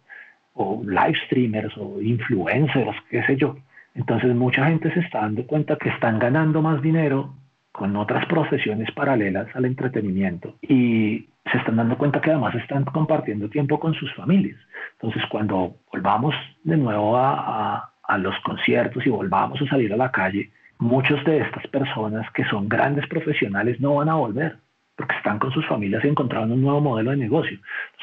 [0.55, 3.57] o live streamers o influencers, qué sé yo.
[3.95, 7.35] Entonces mucha gente se está dando cuenta que están ganando más dinero
[7.73, 13.49] con otras profesiones paralelas al entretenimiento y se están dando cuenta que además están compartiendo
[13.49, 14.59] tiempo con sus familias.
[14.93, 20.11] Entonces cuando volvamos de nuevo a, a los conciertos y volvamos a salir a la
[20.11, 24.57] calle, muchos de estas personas que son grandes profesionales no van a volver
[25.01, 27.59] porque están con sus familias y encontraron un nuevo modelo de negocio.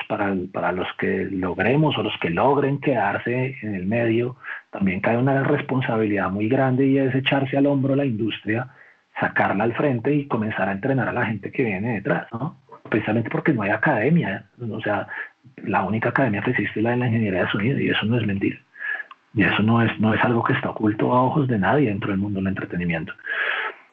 [0.10, 4.36] para, para los que logremos o los que logren quedarse en el medio,
[4.72, 8.70] también cae una responsabilidad muy grande y es echarse al hombro la industria,
[9.20, 12.58] sacarla al frente y comenzar a entrenar a la gente que viene detrás, ¿no?
[12.90, 15.08] Precisamente porque no hay academia, o sea,
[15.58, 18.18] la única academia que existe es la de la ingeniería de sonido y eso no
[18.18, 18.58] es mentira.
[19.38, 22.10] Y eso no es, no es algo que está oculto a ojos de nadie dentro
[22.10, 23.14] del mundo del entretenimiento.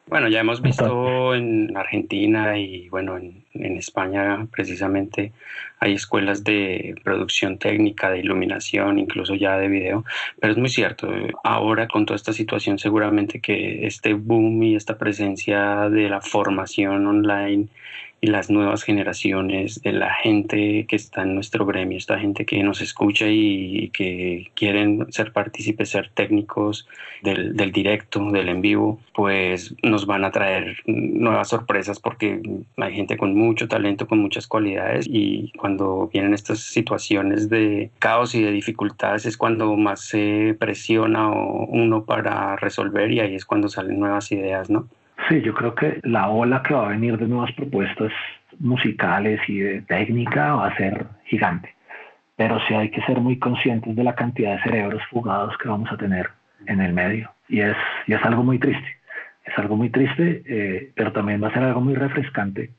[0.07, 5.33] Bueno, ya hemos visto en Argentina y bueno, en, en, España precisamente
[5.79, 10.05] hay escuelas de producción técnica, de iluminación, incluso ya de video,
[10.39, 11.11] pero es muy cierto,
[11.43, 17.07] ahora con toda esta situación seguramente que este boom y esta presencia de la formación
[17.07, 17.67] online
[18.21, 22.63] y las nuevas generaciones de la gente que está en nuestro gremio, esta gente que
[22.63, 26.87] nos escucha y que quieren ser partícipes, ser técnicos
[27.21, 32.41] del, del directo, del en vivo, pues nos van a traer nuevas sorpresas porque
[32.77, 38.33] hay gente con mucho talento, con muchas cualidades y cuando vienen estas situaciones de caos
[38.35, 43.69] y de dificultades es cuando más se presiona uno para resolver y ahí es cuando
[43.69, 44.87] salen nuevas ideas, ¿no?
[45.29, 48.11] Sí, yo creo que la ola que va a venir de nuevas propuestas
[48.59, 51.73] musicales y de técnica va a ser gigante.
[52.35, 55.91] Pero sí hay que ser muy conscientes de la cantidad de cerebros fugados que vamos
[55.91, 56.29] a tener
[56.67, 57.31] en el medio.
[57.47, 57.75] Y es,
[58.07, 58.97] y es algo muy triste.
[59.45, 62.71] Es algo muy triste, eh, pero también va a ser algo muy refrescante.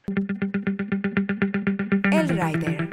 [2.13, 2.86] El Rider.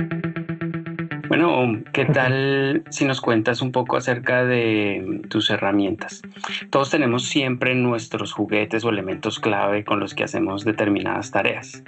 [1.43, 6.21] Bueno, ¿qué tal si nos cuentas un poco acerca de tus herramientas?
[6.69, 11.83] Todos tenemos siempre nuestros juguetes o elementos clave con los que hacemos determinadas tareas.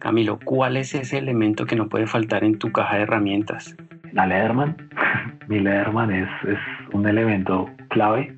[0.00, 3.76] Camilo, ¿cuál es ese elemento que no puede faltar en tu caja de herramientas?
[4.12, 4.76] La Leatherman.
[5.48, 6.58] Mi Leatherman es, es
[6.92, 8.36] un elemento clave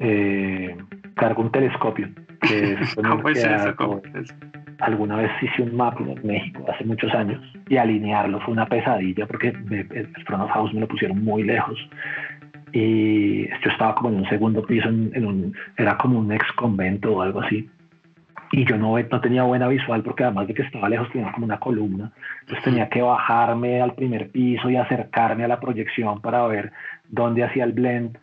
[0.00, 0.76] eh,
[1.14, 2.08] cargo un telescopio.
[2.40, 4.34] Que es ¿Cómo es eso?
[4.80, 9.26] Alguna vez hice un mapa en México hace muchos años y alinearlo fue una pesadilla
[9.26, 11.78] porque el Front House me lo pusieron muy lejos
[12.72, 17.12] y yo estaba como en un segundo piso, en, un, era como un ex convento
[17.14, 17.70] o algo así.
[18.52, 21.46] Y yo no, no tenía buena visual porque además de que estaba lejos tenía como
[21.46, 26.46] una columna, entonces tenía que bajarme al primer piso y acercarme a la proyección para
[26.46, 26.72] ver
[27.08, 28.18] dónde hacía el blend.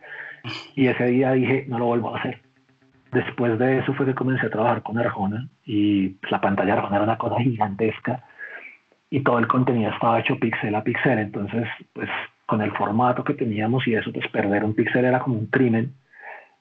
[0.75, 2.39] Y ese día dije, no lo vuelvo a hacer.
[3.13, 6.95] Después de eso fue que comencé a trabajar con Arjona y pues, la pantalla Arjona
[6.95, 8.23] era una cosa gigantesca
[9.09, 12.09] y todo el contenido estaba hecho píxel a píxel, entonces pues
[12.45, 15.93] con el formato que teníamos y eso, pues perder un píxel era como un crimen.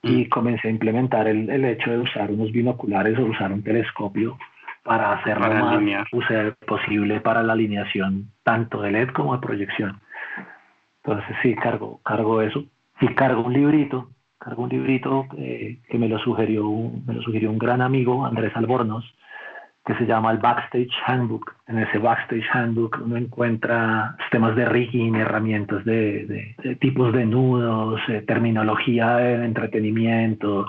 [0.05, 0.29] Y mm.
[0.31, 4.37] comencé a implementar el, el, hecho de usar unos binoculares o usar un telescopio
[4.83, 10.01] para hacerlo lo más posible para la alineación tanto de LED como de proyección.
[11.05, 12.65] Entonces sí, cargo, cargo eso.
[13.01, 14.11] Y cargo un librito,
[14.57, 16.65] un librito que, me, lo sugirió,
[17.07, 19.05] me lo sugirió un gran amigo, Andrés Albornoz,
[19.85, 21.55] que se llama el Backstage Handbook.
[21.67, 28.23] En ese Backstage Handbook uno encuentra temas de rigging, herramientas de, tipos de nudos, eh,
[28.27, 30.67] terminología de entretenimiento.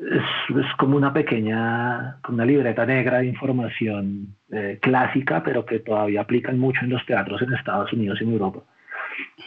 [0.00, 6.58] Es, como una pequeña, una libreta negra de información eh, clásica, pero que todavía aplican
[6.58, 8.60] mucho en los teatros en Estados Unidos y en Europa.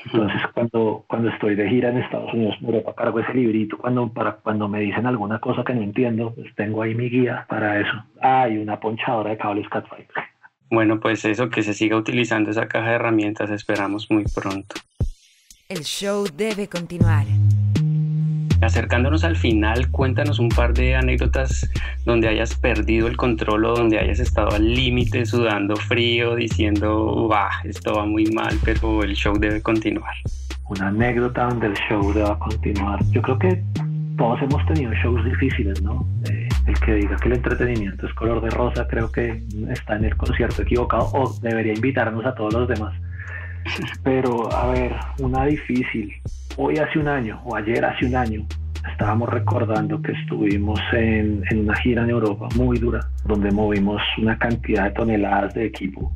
[0.05, 3.78] Entonces, cuando, cuando estoy de gira en Estados Unidos, en Europa, cargo ese librito.
[3.78, 7.45] Cuando, para, cuando me dicen alguna cosa que no entiendo, pues tengo ahí mi guía
[7.47, 7.91] para eso.
[8.21, 9.86] Ah, y una ponchadora de cables Cat
[10.69, 14.76] Bueno, pues eso, que se siga utilizando esa caja de herramientas, esperamos muy pronto.
[15.69, 17.26] El show debe continuar.
[18.64, 21.70] Acercándonos al final, cuéntanos un par de anécdotas
[22.05, 27.51] donde hayas perdido el control o donde hayas estado al límite, sudando frío, diciendo, bah,
[27.64, 30.16] esto va muy mal, pero el show debe continuar.
[30.70, 32.99] Una anécdota donde el show debe continuar.
[33.11, 33.64] Yo creo que
[34.18, 36.05] todos hemos tenido shows difíciles, ¿no?
[36.30, 40.05] Eh, el que diga que el entretenimiento es color de rosa, creo que está en
[40.05, 42.93] el concierto equivocado o debería invitarnos a todos los demás.
[44.03, 46.14] Pero, a ver, una difícil
[46.57, 48.45] hoy hace un año o ayer hace un año
[48.91, 54.86] estábamos recordando que estuvimos en, una gira en Europa muy dura, donde movimos una cantidad
[54.86, 56.11] de toneladas de equipo.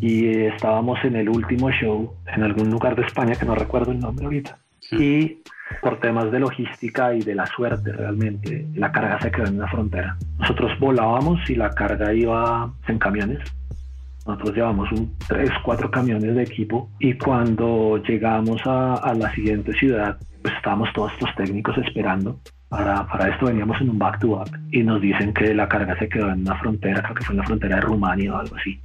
[0.00, 4.00] Y estábamos en el último show en algún lugar de España que no recuerdo el
[4.00, 4.58] nombre ahorita.
[4.92, 5.42] Y
[5.82, 9.68] por temas de logística y de la suerte realmente, la carga se quedó en la
[9.68, 10.16] frontera.
[10.38, 13.40] Nosotros volábamos y la carga iba en camiones
[14.26, 20.18] nosotros llevamos un, tres, cuatro camiones de equipo y cuando llegamos a, la siguiente ciudad,
[20.42, 22.40] pues estábamos todos estos técnicos esperando.
[22.68, 26.30] Para, para, esto veníamos en un back-to-back y nos dicen que la carga se quedó
[26.30, 28.80] en una frontera, creo que fue en la frontera de Rumania o algo así,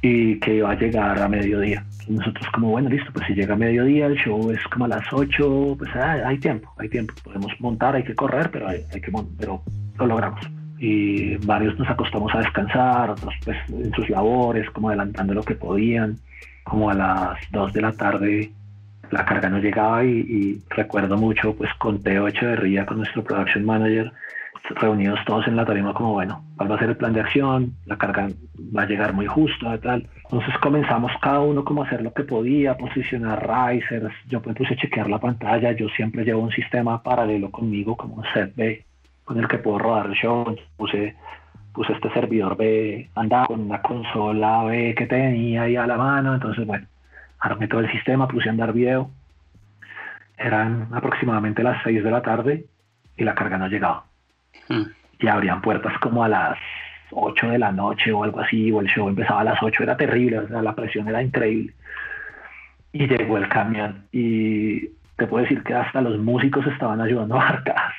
[0.00, 1.84] y que iba a llegar a mediodía.
[2.08, 5.04] nosotros como, bueno, listo, pues si llega a mediodía, el show es como a las
[5.12, 9.00] 8, pues ah, hay tiempo, hay tiempo, podemos montar, hay que correr, pero hay, hay
[9.00, 9.60] que pero
[9.98, 10.40] lo logramos
[10.84, 15.54] y varios nos acostamos a descansar, otros pues en sus labores, como adelantando lo que
[15.54, 16.16] podían,
[16.64, 18.50] como a las 2 de la tarde
[19.12, 24.10] la carga no llegaba y, recuerdo mucho pues con Teo Echeverría, con nuestro production manager,
[24.70, 27.74] reunidos todos en la tarima como bueno, ¿cuál va a ser el plan de acción?
[27.86, 28.26] La carga
[28.76, 30.08] va a llegar muy justo, tal.
[30.24, 34.74] Entonces comenzamos cada uno como a hacer lo que podía, posicionar risers, yo pues puse
[34.74, 38.84] a chequear la pantalla, yo siempre llevo un sistema paralelo conmigo como un set B
[39.24, 40.56] con el que puedo rodar el show.
[40.76, 41.16] Puse,
[41.72, 46.34] puse este servidor B, andaba con una consola B que tenía ahí a la mano.
[46.34, 46.86] Entonces, bueno,
[47.38, 49.10] armé todo el sistema, puse a andar video.
[50.36, 52.66] Eran aproximadamente las 6 de la tarde
[53.16, 54.04] y la carga no llegaba.
[54.68, 54.84] Hmm.
[55.18, 56.58] Y abrían puertas como a las
[57.12, 59.96] 8 de la noche o algo así, o el show empezaba a las 8, era
[59.96, 61.74] terrible, o sea, la presión era increíble.
[62.92, 64.88] Y llegó el camión y
[65.22, 67.92] te puedo decir que hasta los músicos estaban ayudando a Arcas.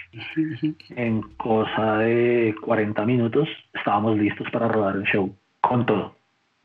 [0.89, 6.17] En cosa de 40 minutos estábamos listos para rodar el show con todo.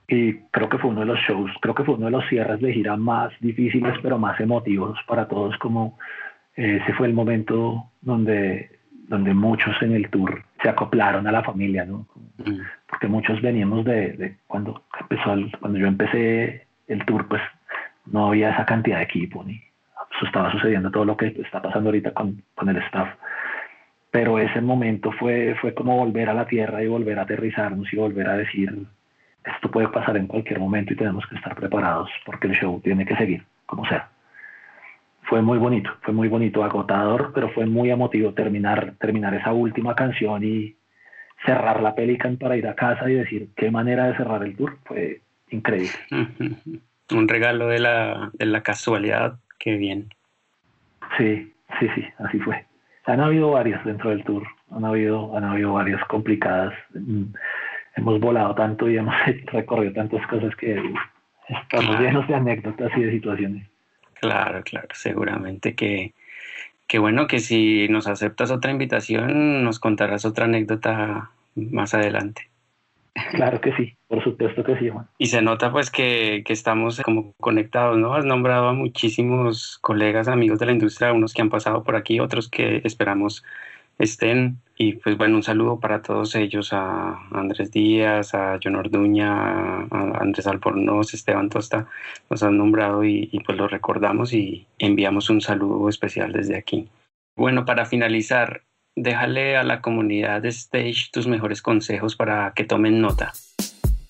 [0.08, 2.60] Y creo que fue uno de los shows, creo que fue uno de los cierres
[2.60, 5.96] de gira más difíciles, pero más emotivos para todos, como
[6.56, 11.44] eh, ese fue el momento donde, donde muchos en el tour se acoplaron a la
[11.44, 12.04] familia, ¿no?
[12.88, 17.42] Porque muchos veníamos de, de cuando empezó cuando yo empecé el tour, pues
[18.06, 19.67] no había esa cantidad de equipo ni,
[20.18, 23.08] eso estaba sucediendo todo lo que está pasando ahorita con, con, el staff.
[24.10, 27.96] Pero ese momento fue, fue como volver a la tierra y volver a aterrizarnos y
[27.96, 28.86] volver a decir,
[29.44, 33.06] esto puede pasar en cualquier momento y tenemos que estar preparados porque el show tiene
[33.06, 34.08] que seguir, como sea.
[35.22, 39.94] Fue muy bonito, fue muy bonito, agotador, pero fue muy emotivo terminar, terminar esa última
[39.94, 40.74] canción y
[41.46, 44.78] cerrar la Pelican para ir a casa y decir qué manera de cerrar el tour.
[44.84, 45.92] Fue increíble.
[47.10, 50.08] Un regalo de la, de la casualidad Qué bien.
[51.16, 52.64] Sí, sí, sí, así fue.
[53.06, 56.74] Han habido varias dentro del tour, han habido, han habido varias complicadas.
[56.94, 57.24] Mm,
[57.96, 59.14] hemos volado tanto y hemos
[59.52, 60.80] recorrido tantas cosas que
[61.48, 63.66] estamos llenos de anécdotas y de situaciones.
[64.20, 66.12] Claro, claro, seguramente que,
[66.86, 72.47] que bueno, que si nos aceptas otra invitación, nos contarás otra anécdota más adelante.
[73.32, 75.08] Claro que sí, por supuesto que sí, Juan.
[75.18, 78.14] Y se nota pues que, que, estamos como conectados, ¿no?
[78.14, 82.20] Has nombrado a muchísimos colegas, amigos de la industria, unos que han pasado por aquí,
[82.20, 83.44] otros que esperamos
[83.98, 84.58] estén.
[84.76, 90.18] Y pues bueno, un saludo para todos ellos, a Andrés Díaz, a John Orduña, a
[90.20, 91.88] Andrés Albornoz, Esteban Tosta,
[92.30, 96.88] nos han nombrado y, y pues los recordamos y enviamos un saludo especial desde aquí.
[97.36, 98.62] Bueno, para finalizar,
[99.02, 103.32] déjale a la comunidad de Stage tus mejores consejos para que tomen nota.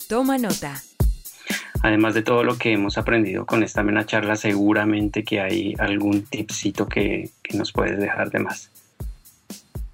[0.07, 0.81] Toma nota.
[1.81, 6.23] Además de todo lo que hemos aprendido con esta mena charla, seguramente que hay algún
[6.23, 8.69] tipcito que, que nos puedes dejar de más.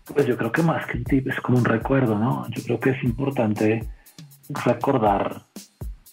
[0.05, 2.47] Pues yo creo que más que un tip es como un recuerdo, ¿no?
[2.49, 3.83] Yo creo que es importante
[4.49, 5.43] recordar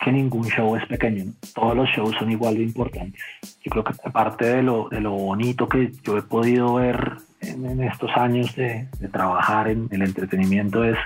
[0.02, 3.22] que ningún show es pequeño, todos los shows son igual de importantes.
[3.62, 7.82] Yo creo que aparte de lo, de lo bonito que yo he podido ver en,
[7.82, 10.98] estos años de, de, trabajar en el entretenimiento es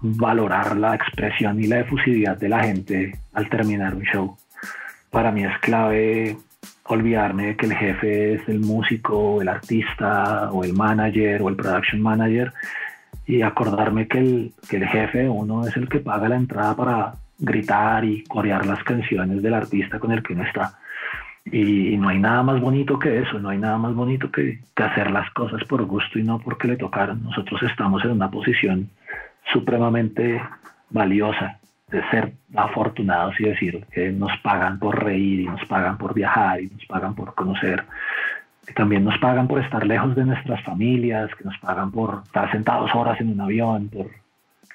[0.00, 4.36] valorar la expresión y la efusividad de la gente al terminar un show.
[5.10, 6.36] Para mí es clave
[6.84, 11.56] olvidarme de que el jefe es el músico, el artista o el manager o el
[11.56, 12.52] production manager
[13.26, 17.14] y acordarme que el, que el jefe uno es el que paga la entrada para
[17.38, 20.78] gritar y corear las canciones del artista con el que uno está.
[21.44, 24.82] Y, no hay nada más bonito que eso, no hay nada más bonito que, que,
[24.82, 27.22] hacer las cosas por gusto y no porque le tocaron.
[27.24, 28.90] Nosotros estamos en una posición
[29.52, 30.40] supremamente
[30.90, 31.58] valiosa
[31.90, 36.60] de ser afortunados y decir que nos pagan por reír y nos pagan por viajar
[36.60, 37.84] y nos pagan por conocer,
[38.66, 42.50] que también nos pagan por estar lejos de nuestras familias, que nos pagan por estar
[42.52, 44.06] sentados horas en un avión, por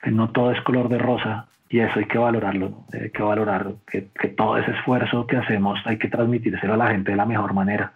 [0.03, 3.73] que no todo es color de rosa y eso hay que valorarlo, hay que valorar
[3.87, 7.53] que, todo ese esfuerzo que hacemos hay que transmitírselo a la gente de la mejor
[7.53, 7.93] manera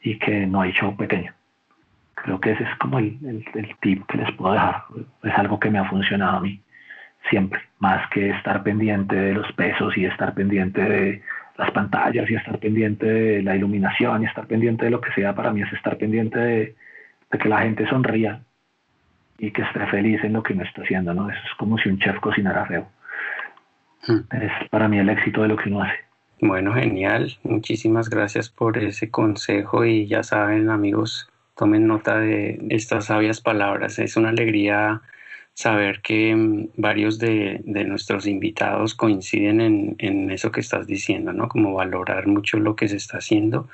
[0.00, 1.32] y que no hay show pequeño.
[2.14, 4.84] Creo que ese es como el, el, tip que les puedo dejar.
[5.22, 6.60] Es algo que me ha funcionado a mí
[7.30, 11.22] siempre, más que estar pendiente de los pesos y estar pendiente de
[11.56, 15.34] las pantallas y estar pendiente de la iluminación y estar pendiente de lo que sea,
[15.34, 16.74] para mí es estar pendiente de,
[17.30, 18.40] de que la gente sonría
[19.38, 21.30] y que esté feliz en lo que uno está haciendo, ¿no?
[21.30, 22.88] Eso es como si un chef cocinara feo.
[24.06, 24.20] Hmm.
[24.32, 26.06] Es para mí el éxito de lo que uno hace.
[26.40, 27.36] Bueno, genial.
[27.44, 33.98] Muchísimas gracias por ese consejo y ya saben, amigos, tomen nota de estas sabias palabras.
[33.98, 35.00] Es una alegría
[35.54, 41.32] saber que mm, varios de, de nuestros invitados coinciden en, en, eso que estás diciendo,
[41.32, 41.48] ¿no?
[41.48, 43.68] Como valorar mucho lo que se está haciendo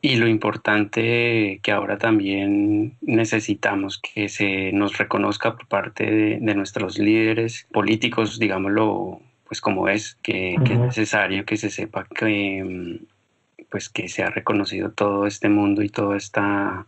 [0.00, 6.54] y lo importante que ahora también necesitamos que se nos reconozca por parte de, de
[6.54, 9.20] nuestros líderes políticos, digámoslo
[9.54, 14.24] pues como es, que, que, es necesario que se sepa que, mm, pues que se
[14.24, 16.86] ha reconocido todo este mundo y toda esta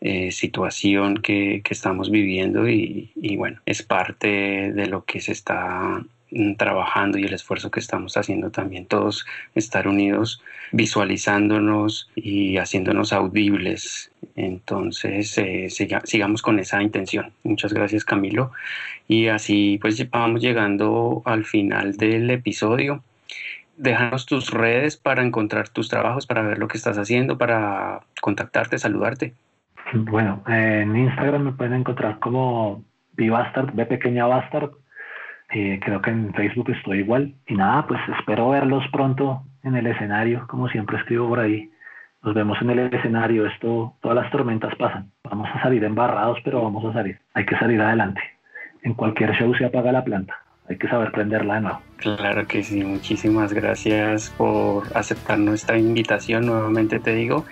[0.00, 5.32] eh, situación que, que, estamos viviendo y, y, bueno, es parte de lo que se
[5.32, 6.04] está
[6.34, 10.42] Mm, trabajando y el esfuerzo que estamos haciendo también todos, estar unidos,
[10.72, 14.10] visualizándonos y haciéndonos audibles.
[14.36, 17.32] Entonces, eh, sigamos con esa intención.
[17.44, 18.50] Muchas gracias Camilo.
[19.06, 23.02] Y así pues vamos llegando al final del episodio.
[23.76, 28.78] Déjanos tus redes para encontrar tus trabajos, para ver lo que estás haciendo, para contactarte,
[28.78, 29.34] saludarte.
[29.92, 32.84] Bueno, en Instagram me pueden encontrar como
[33.16, 34.70] Bastard, B pequeña Bastard,
[35.50, 37.34] eh, creo que en Facebook estoy igual.
[37.46, 41.70] Y nada, pues espero verlos pronto en el escenario, como siempre escribo por ahí.
[42.24, 43.46] Nos vemos en el escenario.
[43.46, 45.10] Esto, todas las tormentas pasan.
[45.24, 47.18] Vamos a salir embarrados, pero vamos a salir.
[47.34, 48.20] Hay que salir adelante.
[48.82, 50.34] En cualquier show se apaga la planta.
[50.66, 51.80] Hay que saber prenderla de nuevo.
[51.98, 52.82] Claro que sí.
[52.82, 56.46] Muchísimas gracias por aceptar nuestra invitación.
[56.46, 57.44] Nuevamente te digo,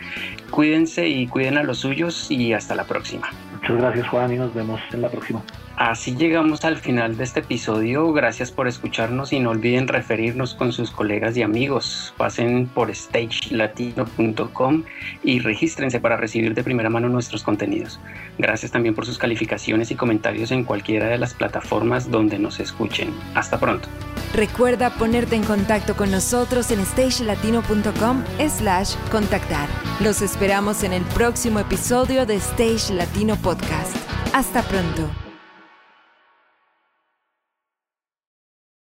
[0.50, 3.28] cuídense y cuiden a los suyos y hasta la próxima.
[3.60, 5.42] Muchas gracias Juan y nos vemos en la próxima.
[5.76, 8.12] Así llegamos al final de este episodio.
[8.12, 12.14] Gracias por escucharnos y no olviden referirnos con sus colegas y amigos.
[12.16, 14.84] Pasen por stagelatino.com
[15.24, 18.00] y regístrense para recibir de primera mano nuestros contenidos.
[18.38, 23.12] Gracias también por sus calificaciones y comentarios en cualquiera de las plataformas donde nos escuchen.
[23.34, 23.88] Hasta pronto.
[24.34, 29.68] Recuerda ponerte en contacto con nosotros en stagelatino.com slash contactar.
[30.00, 33.96] Los esperamos en el próximo episodio de Stage Latino Podcast.
[34.32, 35.21] Hasta pronto.